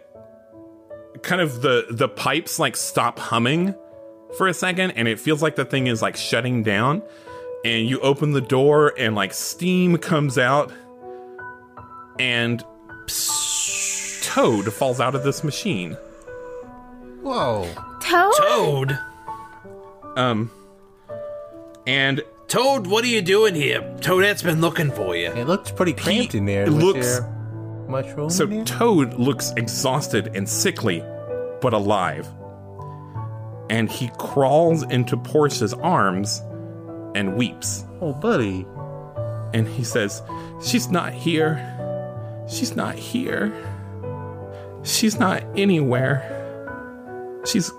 [1.22, 3.74] kind of the the pipes like stop humming
[4.38, 7.02] for a second, and it feels like the thing is like shutting down.
[7.64, 10.72] And you open the door, and like steam comes out,
[12.20, 12.64] and
[14.24, 15.96] Toad falls out of this machine.
[17.22, 17.68] Whoa.
[18.02, 18.34] Toad?
[18.38, 19.00] Toad,
[20.18, 20.50] Um,
[21.86, 23.82] and Toad, what are you doing here?
[24.02, 25.28] Toadette's been looking for you.
[25.32, 26.64] It looks pretty cramped in there.
[26.64, 27.30] it looks- there
[27.88, 28.48] much room So?
[28.64, 31.04] Toad looks exhausted and sickly,
[31.62, 32.28] but alive.
[33.72, 36.44] And he crawls into Portia's arms
[37.16, 37.86] and weeps.
[38.02, 38.66] oh, buddy.
[39.54, 40.22] and he says,
[40.64, 41.58] She's not here.
[42.50, 43.54] She's not here.
[44.84, 46.22] She's not anywhere.
[47.46, 47.72] She's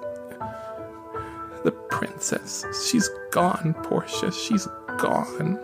[1.63, 2.65] the princess.
[2.89, 4.33] She's gone, Portia.
[4.33, 4.67] She's
[4.99, 5.59] gone.